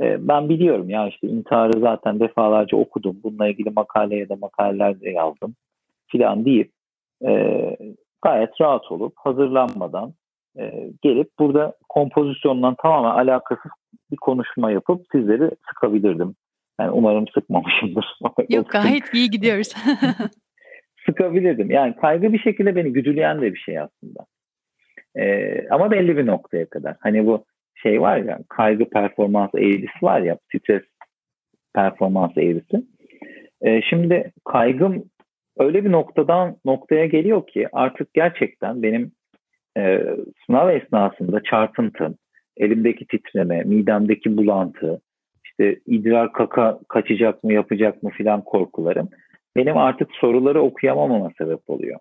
[0.00, 3.16] e, ben biliyorum ya işte intiharı zaten defalarca okudum.
[3.24, 5.54] Bununla ilgili makale ya da makaleler de yazdım
[6.06, 6.70] filan deyip
[7.26, 7.76] e,
[8.22, 10.14] gayet rahat olup hazırlanmadan
[10.58, 13.70] e, gelip burada kompozisyondan tamamen alakasız
[14.10, 16.34] bir konuşma yapıp sizleri sıkabilirdim.
[16.80, 18.06] Yani umarım sıkmamışımdır.
[18.48, 19.74] Yok gayet iyi gidiyoruz.
[21.06, 21.70] sıkabilirdim.
[21.70, 24.26] Yani kaygı bir şekilde beni güdüleyen de bir şey aslında.
[25.16, 26.96] Ee, ama belli bir noktaya kadar.
[27.00, 27.44] Hani bu
[27.74, 30.82] şey var ya kaygı performans eğrisi var ya stres
[31.74, 32.86] performans eğrisi.
[33.62, 35.04] Ee, şimdi kaygım
[35.58, 39.12] öyle bir noktadan noktaya geliyor ki artık gerçekten benim
[39.78, 40.02] e,
[40.46, 42.14] sınav esnasında çarpıntım,
[42.56, 45.00] elimdeki titreme, midemdeki bulantı,
[45.44, 49.08] işte idrar kaka kaçacak mı yapacak mı filan korkularım
[49.56, 52.00] benim artık soruları okuyamamama sebep oluyor.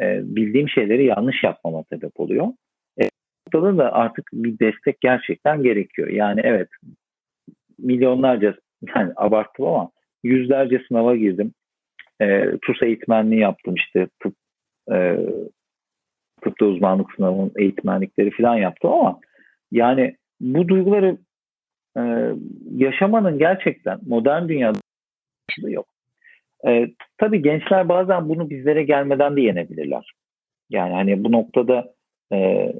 [0.00, 2.46] E, bildiğim şeyleri yanlış yapmama sebep oluyor.
[3.00, 3.08] E,
[3.46, 6.08] noktada da artık bir destek gerçekten gerekiyor.
[6.08, 6.68] Yani evet
[7.78, 8.54] milyonlarca
[8.96, 9.90] yani abarttım ama
[10.22, 11.52] yüzlerce sınava girdim.
[12.20, 14.34] E, TUS eğitmenliği yaptım işte tıp
[14.92, 15.16] e,
[16.42, 19.20] tıpta uzmanlık sınavının eğitmenlikleri falan yaptım ama
[19.70, 21.18] yani bu duyguları
[21.96, 22.02] e,
[22.74, 24.78] yaşamanın gerçekten modern dünyada
[25.58, 25.86] yok.
[26.66, 26.88] E,
[27.18, 30.12] tabii gençler bazen bunu bizlere gelmeden de yenebilirler.
[30.70, 31.94] Yani hani bu noktada
[32.32, 32.72] e,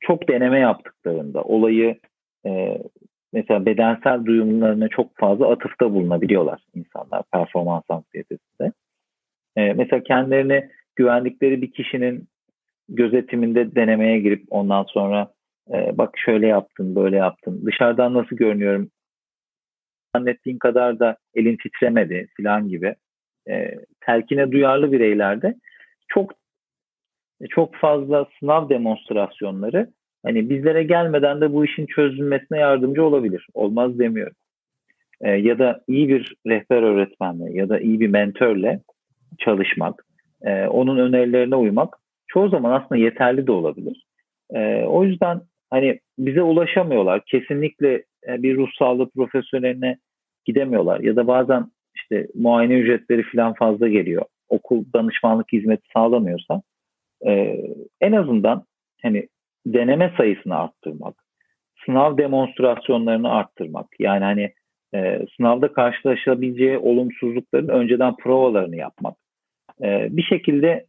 [0.00, 1.98] çok deneme yaptıklarında olayı
[2.46, 2.78] e,
[3.36, 8.72] mesela bedensel duyumlarına çok fazla atıfta bulunabiliyorlar insanlar performans anksiyetesinde.
[9.56, 12.28] E, mesela kendilerini güvendikleri bir kişinin
[12.88, 15.32] gözetiminde denemeye girip ondan sonra
[15.70, 18.90] e, bak şöyle yaptın böyle yaptın dışarıdan nasıl görünüyorum
[20.16, 22.94] zannettiğin kadar da elin titremedi falan gibi
[23.48, 25.54] e, telkine duyarlı bireylerde
[26.08, 26.32] çok
[27.50, 29.90] çok fazla sınav demonstrasyonları
[30.26, 33.46] hani bizlere gelmeden de bu işin çözülmesine yardımcı olabilir.
[33.54, 34.36] Olmaz demiyorum.
[35.20, 38.80] E, ya da iyi bir rehber öğretmenle ya da iyi bir mentörle
[39.38, 40.04] çalışmak,
[40.42, 41.96] e, onun önerilerine uymak
[42.26, 44.06] çoğu zaman aslında yeterli de olabilir.
[44.54, 47.24] E, o yüzden hani bize ulaşamıyorlar.
[47.24, 47.94] Kesinlikle
[48.28, 49.96] e, bir ruh sağlığı profesyoneline
[50.44, 54.22] gidemiyorlar ya da bazen işte muayene ücretleri falan fazla geliyor.
[54.48, 56.62] Okul danışmanlık hizmeti sağlamıyorsa
[57.26, 57.60] e,
[58.00, 58.64] en azından
[59.02, 59.28] hani
[59.66, 61.14] deneme sayısını arttırmak,
[61.86, 63.86] sınav demonstrasyonlarını arttırmak.
[63.98, 64.52] Yani hani
[64.94, 69.16] e, sınavda karşılaşabileceği olumsuzlukların önceden provalarını yapmak.
[69.82, 70.86] E, bir şekilde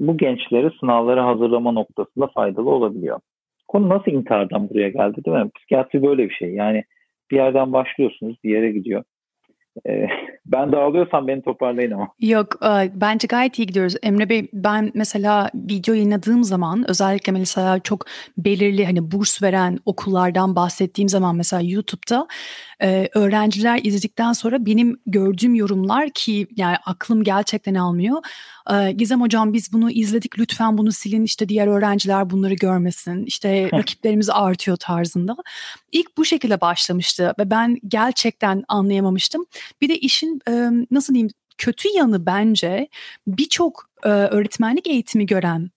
[0.00, 3.20] bu gençleri sınavlara hazırlama noktasında faydalı olabiliyor.
[3.68, 5.50] Konu nasıl intihardan buraya geldi değil mi?
[5.56, 6.54] Psikiyatri böyle bir şey.
[6.54, 6.84] Yani
[7.30, 9.04] bir yerden başlıyorsunuz bir yere gidiyor.
[9.86, 10.08] Ee,
[10.52, 12.08] ben dağılıyorsam beni toparlayın ama.
[12.20, 13.94] Yok e, bence gayet iyi gidiyoruz.
[14.02, 18.06] Emre Bey ben mesela video yayınladığım zaman özellikle mesela çok
[18.38, 22.26] belirli hani burs veren okullardan bahsettiğim zaman mesela YouTube'da
[22.82, 28.16] e, öğrenciler izledikten sonra benim gördüğüm yorumlar ki yani aklım gerçekten almıyor.
[28.72, 33.70] E, Gizem hocam biz bunu izledik lütfen bunu silin işte diğer öğrenciler bunları görmesin işte
[33.74, 35.36] rakiplerimiz artıyor tarzında.
[35.92, 39.46] İlk bu şekilde başlamıştı ve ben gerçekten anlayamamıştım.
[39.80, 40.40] Bir de işin
[40.90, 42.88] nasıl diyeyim kötü yanı bence
[43.26, 45.70] birçok öğretmenlik eğitimi gören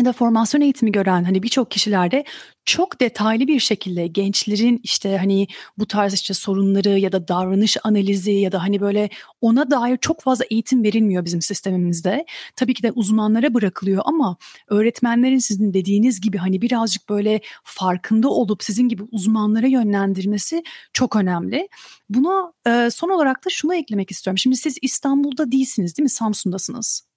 [0.00, 2.24] ya da formasyon eğitimi gören hani birçok kişilerde
[2.64, 5.46] çok detaylı bir şekilde gençlerin işte hani
[5.78, 9.08] bu tarz işte sorunları ya da davranış analizi ya da hani böyle
[9.40, 12.24] ona dair çok fazla eğitim verilmiyor bizim sistemimizde.
[12.56, 14.36] Tabii ki de uzmanlara bırakılıyor ama
[14.68, 21.68] öğretmenlerin sizin dediğiniz gibi hani birazcık böyle farkında olup sizin gibi uzmanlara yönlendirmesi çok önemli.
[22.08, 24.38] Buna e, son olarak da şunu eklemek istiyorum.
[24.38, 26.10] Şimdi siz İstanbul'da değilsiniz değil mi?
[26.10, 27.10] Samsun'dasınız.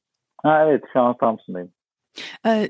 [0.43, 1.71] Ha, evet şu an Samsun'dayım.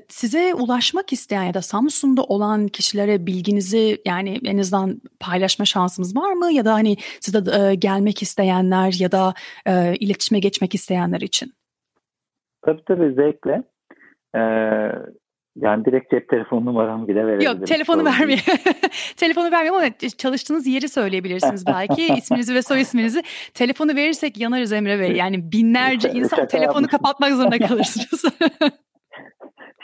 [0.08, 6.32] Size ulaşmak isteyen ya da Samsun'da olan kişilere bilginizi yani en azından paylaşma şansımız var
[6.32, 6.52] mı?
[6.52, 9.34] Ya da hani size gelmek isteyenler ya da
[10.00, 11.52] iletişime geçmek isteyenler için?
[12.64, 13.62] Tabii tabii zevkle.
[14.34, 14.40] Ee,
[15.56, 17.58] yani direkt cep telefon numaramı bile verebilirim.
[17.58, 18.40] Yok telefonu vermiyor.
[19.16, 22.06] telefonu vermiyorum ama çalıştığınız yeri söyleyebilirsiniz belki.
[22.18, 23.22] isminizi ve soy isminizi.
[23.54, 25.12] Telefonu verirsek yanarız Emre Bey.
[25.12, 28.24] Yani binlerce insan Şaka telefonu kapatmak zorunda kalırsınız.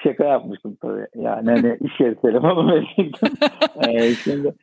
[0.03, 1.07] Şaka yapmıştım tabii.
[1.14, 3.28] Yani hani iş yeri telefonu verecektim.
[3.88, 4.55] ee, şimdi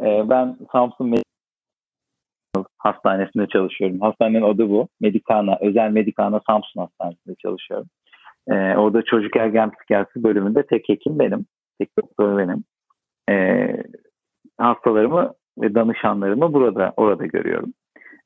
[0.00, 1.14] e, ben Samsun
[2.78, 4.00] Hastanesi'nde çalışıyorum.
[4.00, 4.88] Hastanenin adı bu.
[5.00, 7.86] Medikana, Özel Medikana Samsun Hastanesi'nde çalışıyorum.
[8.48, 11.46] Ee, orada çocuk ergen psikiyatrisi bölümünde tek hekim benim.
[11.78, 12.64] Tek doktor benim.
[13.30, 13.76] Ee,
[14.58, 17.72] hastalarımı ve danışanlarımı burada orada görüyorum.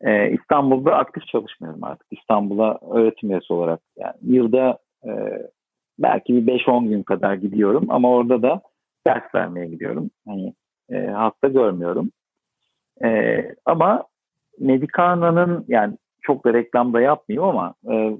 [0.00, 2.06] Ee, İstanbul'da aktif çalışmıyorum artık.
[2.10, 3.80] İstanbul'a öğretim üyesi olarak.
[3.98, 5.10] Yani yılda e,
[6.00, 8.62] belki bir 5-10 gün kadar gidiyorum ama orada da
[9.06, 10.10] ders vermeye gidiyorum.
[10.26, 10.54] Hani
[10.90, 12.10] e, hasta görmüyorum.
[13.04, 14.04] E, ama
[14.58, 18.16] Medicana'nın yani çok da reklam da yapmıyor ama e,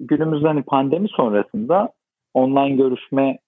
[0.00, 1.92] günümüzde hani pandemi sonrasında
[2.34, 3.38] online görüşme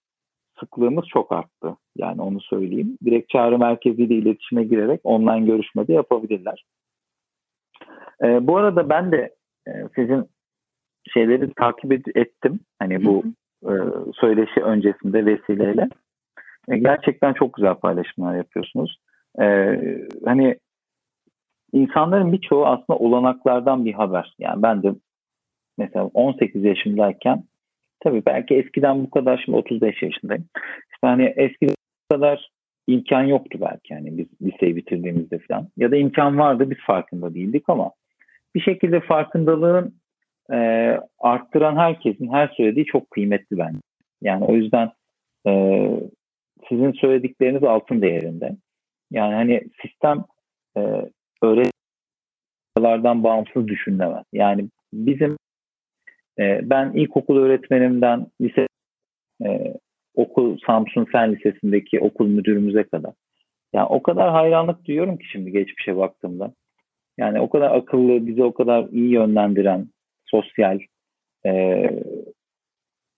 [0.61, 1.77] sıklığımız çok arttı.
[1.97, 2.99] Yani onu söyleyeyim.
[3.05, 6.65] Direkt çağrı merkeziyle iletişime girerek online görüşme de yapabilirler.
[8.23, 9.35] E, bu arada ben de
[9.69, 10.25] e, sizin
[11.09, 12.61] şeyleri takip ettim.
[12.79, 13.25] Hani bu
[13.65, 13.73] e,
[14.15, 15.89] söyleşi öncesinde vesileyle.
[16.69, 18.99] E, gerçekten çok güzel paylaşımlar yapıyorsunuz.
[19.41, 19.45] E,
[20.25, 20.57] hani
[21.73, 24.35] insanların birçoğu aslında olanaklardan bir haber.
[24.39, 24.95] Yani ben de
[25.79, 27.45] mesela 18 yaşındayken
[28.01, 30.45] tabii belki eskiden bu kadar şimdi 35 yaşındayım.
[30.93, 31.75] İşte hani eskiden
[32.11, 32.51] bu kadar
[32.87, 35.69] imkan yoktu belki yani biz liseyi bitirdiğimizde falan.
[35.77, 37.91] Ya da imkan vardı biz farkında değildik ama
[38.55, 39.95] bir şekilde farkındalığın
[40.53, 40.57] e,
[41.19, 43.79] arttıran herkesin her söylediği çok kıymetli bence.
[44.23, 44.91] Yani o yüzden
[45.47, 45.91] e,
[46.69, 48.57] sizin söyledikleriniz altın değerinde.
[49.11, 50.25] Yani hani sistem
[50.77, 50.81] e,
[51.43, 54.25] öğretmenlerden bağımsız düşünülemez.
[54.33, 55.37] Yani bizim
[56.39, 58.67] e, ben ilkokul öğretmenimden lise
[59.45, 59.75] e,
[60.15, 63.13] okul Samsun Fen Lisesi'ndeki okul müdürümüze kadar.
[63.73, 66.53] Yani o kadar hayranlık duyuyorum ki şimdi geçmişe baktığımda.
[67.19, 69.89] Yani o kadar akıllı, bizi o kadar iyi yönlendiren,
[70.27, 70.79] sosyal,
[71.47, 71.91] e,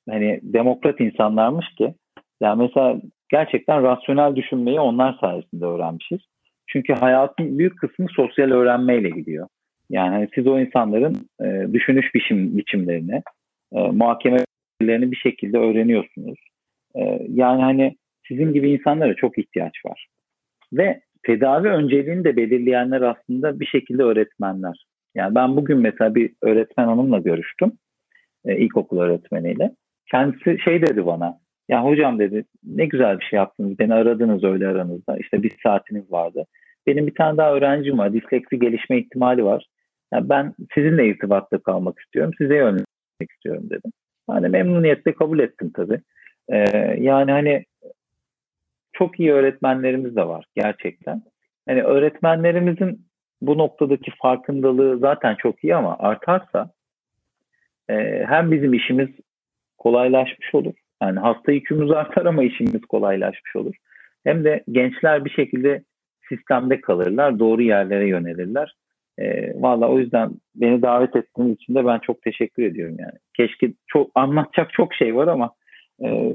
[0.09, 1.95] hani demokrat insanlarmış ki.
[2.41, 6.21] Yani mesela gerçekten rasyonel düşünmeyi onlar sayesinde öğrenmişiz.
[6.67, 9.49] Çünkü hayatın büyük kısmı sosyal öğrenmeyle gidiyor.
[9.91, 13.23] Yani hani siz o insanların e, düşünüş biçim, biçimlerini,
[13.73, 16.39] e, muhakemelerini bir şekilde öğreniyorsunuz.
[16.95, 17.97] E, yani hani
[18.29, 20.07] sizin gibi insanlara çok ihtiyaç var.
[20.73, 24.87] Ve tedavi önceliğini de belirleyenler aslında bir şekilde öğretmenler.
[25.15, 27.73] Yani ben bugün mesela bir öğretmen hanımla görüştüm.
[28.45, 29.71] E, ilkokul öğretmeniyle.
[30.11, 31.39] Kendisi şey dedi bana.
[31.69, 33.79] Ya hocam dedi ne güzel bir şey yaptınız.
[33.79, 35.19] Beni aradınız öyle aranızda.
[35.19, 36.47] İşte bir saatiniz vardı.
[36.87, 38.13] Benim bir tane daha öğrencim var.
[38.13, 39.67] Disleksi gelişme ihtimali var.
[40.13, 42.33] Yani ben sizinle irtibatta kalmak istiyorum.
[42.39, 43.93] Size yönlendirmek istiyorum dedim.
[44.27, 46.01] Hani memnuniyetle kabul ettim tabii.
[46.49, 46.65] Ee,
[46.99, 47.65] yani hani
[48.93, 51.23] çok iyi öğretmenlerimiz de var gerçekten.
[51.69, 53.08] Hani öğretmenlerimizin
[53.41, 56.71] bu noktadaki farkındalığı zaten çok iyi ama artarsa
[57.91, 59.09] e, hem bizim işimiz
[59.79, 60.75] kolaylaşmış olur.
[61.03, 63.75] Yani hasta yükümüz artar ama işimiz kolaylaşmış olur.
[64.25, 65.83] Hem de gençler bir şekilde
[66.29, 68.75] sistemde kalırlar, doğru yerlere yönelirler.
[69.19, 73.19] E, Valla o yüzden beni davet ettiğiniz için de ben çok teşekkür ediyorum yani.
[73.37, 75.55] Keşke çok anlatacak çok şey var ama
[76.05, 76.33] e,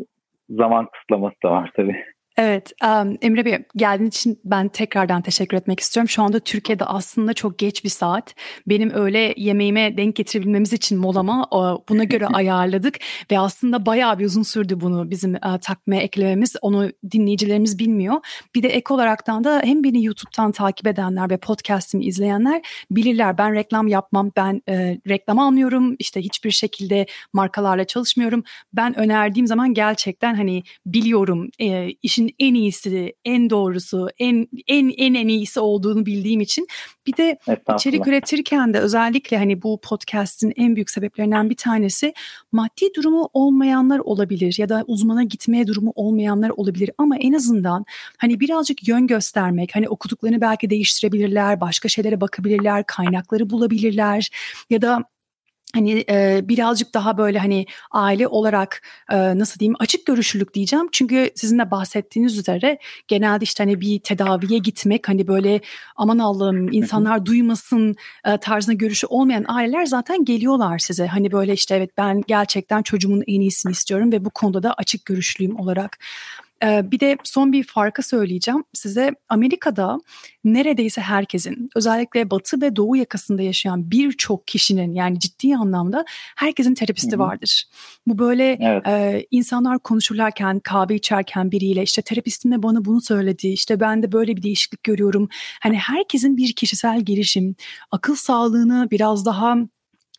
[0.50, 2.06] zaman kısıtlaması da var tabii.
[2.38, 6.10] Evet, um, Emre Bey geldiğiniz için ben tekrardan teşekkür etmek istiyorum.
[6.10, 8.36] Şu anda Türkiye'de aslında çok geç bir saat.
[8.68, 11.48] Benim öyle yemeğime denk getirebilmemiz için molama
[11.90, 13.00] buna göre ayarladık
[13.32, 16.56] ve aslında bayağı bir uzun sürdü bunu bizim uh, takvime eklememiz.
[16.62, 18.16] Onu dinleyicilerimiz bilmiyor.
[18.56, 22.62] Bir de ek olaraktan da hem beni YouTube'dan takip edenler ve podcast'imi izleyenler
[22.92, 23.38] bilirler.
[23.38, 25.96] Ben reklam yapmam, ben e, reklam almıyorum.
[26.00, 28.44] İşte hiçbir şekilde markalarla çalışmıyorum.
[28.74, 34.90] Ben önerdiğim zaman gerçekten hani biliyorum e, işin için en iyisi, en doğrusu, en en
[34.98, 36.68] en en iyisi olduğunu bildiğim için.
[37.08, 37.38] Bir de
[37.76, 42.14] içerik üretirken de özellikle hani bu podcast'in en büyük sebeplerinden bir tanesi
[42.52, 46.90] maddi durumu olmayanlar olabilir ya da uzmana gitmeye durumu olmayanlar olabilir.
[46.98, 47.86] Ama en azından
[48.18, 54.30] hani birazcık yön göstermek, hani okuduklarını belki değiştirebilirler, başka şeylere bakabilirler, kaynakları bulabilirler
[54.70, 55.04] ya da
[55.74, 60.88] hani e, birazcık daha böyle hani aile olarak e, nasıl diyeyim açık görüşlülük diyeceğim.
[60.92, 65.62] Çünkü sizin de bahsettiğiniz üzere genelde işte hani bir tedaviye gitmek hani böyle
[65.96, 67.96] aman Allah'ım insanlar duymasın
[68.26, 71.08] e, tarzına görüşü olmayan aileler zaten geliyorlar size.
[71.08, 75.06] Hani böyle işte evet ben gerçekten çocuğumun en iyisini istiyorum ve bu konuda da açık
[75.06, 76.00] görüşlüyüm olarak
[76.64, 79.12] bir de son bir farkı söyleyeceğim size.
[79.30, 80.00] Amerika'da
[80.44, 86.06] neredeyse herkesin özellikle batı ve doğu yakasında yaşayan birçok kişinin yani ciddi anlamda
[86.36, 87.64] herkesin terapisti vardır.
[88.08, 88.88] Bu böyle evet.
[88.88, 94.12] e, insanlar konuşurlarken kahve içerken biriyle işte terapistim de bana bunu söyledi işte ben de
[94.12, 95.30] böyle bir değişiklik görüyorum.
[95.62, 97.56] Hani herkesin bir kişisel gelişim
[97.92, 99.58] akıl sağlığını biraz daha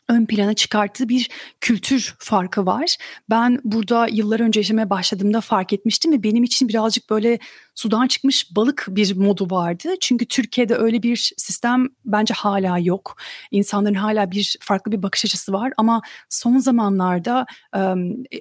[0.09, 1.29] ön plana çıkarttığı bir
[1.61, 2.97] kültür farkı var.
[3.29, 7.39] Ben burada yıllar önce yaşamaya başladığımda fark etmiştim ve benim için birazcık böyle
[7.75, 9.93] sudan çıkmış balık bir modu vardı.
[10.01, 13.17] Çünkü Türkiye'de öyle bir sistem bence hala yok.
[13.51, 17.45] İnsanların hala bir farklı bir bakış açısı var ama son zamanlarda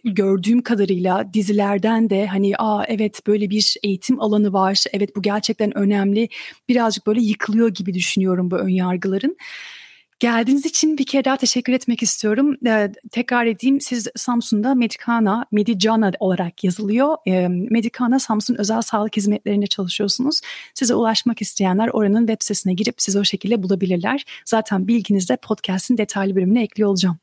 [0.05, 4.85] gördüğüm kadarıyla dizilerden de hani aa evet böyle bir eğitim alanı var.
[4.93, 6.29] Evet bu gerçekten önemli.
[6.69, 9.37] Birazcık böyle yıkılıyor gibi düşünüyorum bu ön yargıların.
[10.21, 12.57] Geldiğiniz için bir kere daha teşekkür etmek istiyorum.
[12.67, 17.17] Ee, tekrar edeyim siz Samsun'da Medicana, Medicana olarak yazılıyor.
[17.27, 20.41] Ee, Medicana Samsun Özel Sağlık Hizmetlerinde çalışıyorsunuz.
[20.75, 24.25] Size ulaşmak isteyenler oranın web sitesine girip sizi o şekilde bulabilirler.
[24.45, 27.19] Zaten bilginizde podcast'in detaylı bölümüne ekliyor olacağım.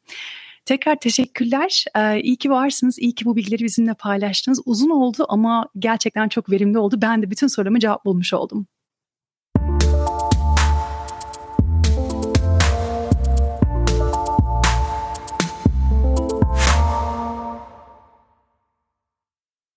[0.65, 1.85] Tekrar teşekkürler.
[1.95, 2.99] Ee, iyi ki varsınız.
[2.99, 4.61] İyi ki bu bilgileri bizimle paylaştınız.
[4.65, 6.99] Uzun oldu ama gerçekten çok verimli oldu.
[7.01, 8.67] Ben de bütün sorularımı cevap bulmuş oldum.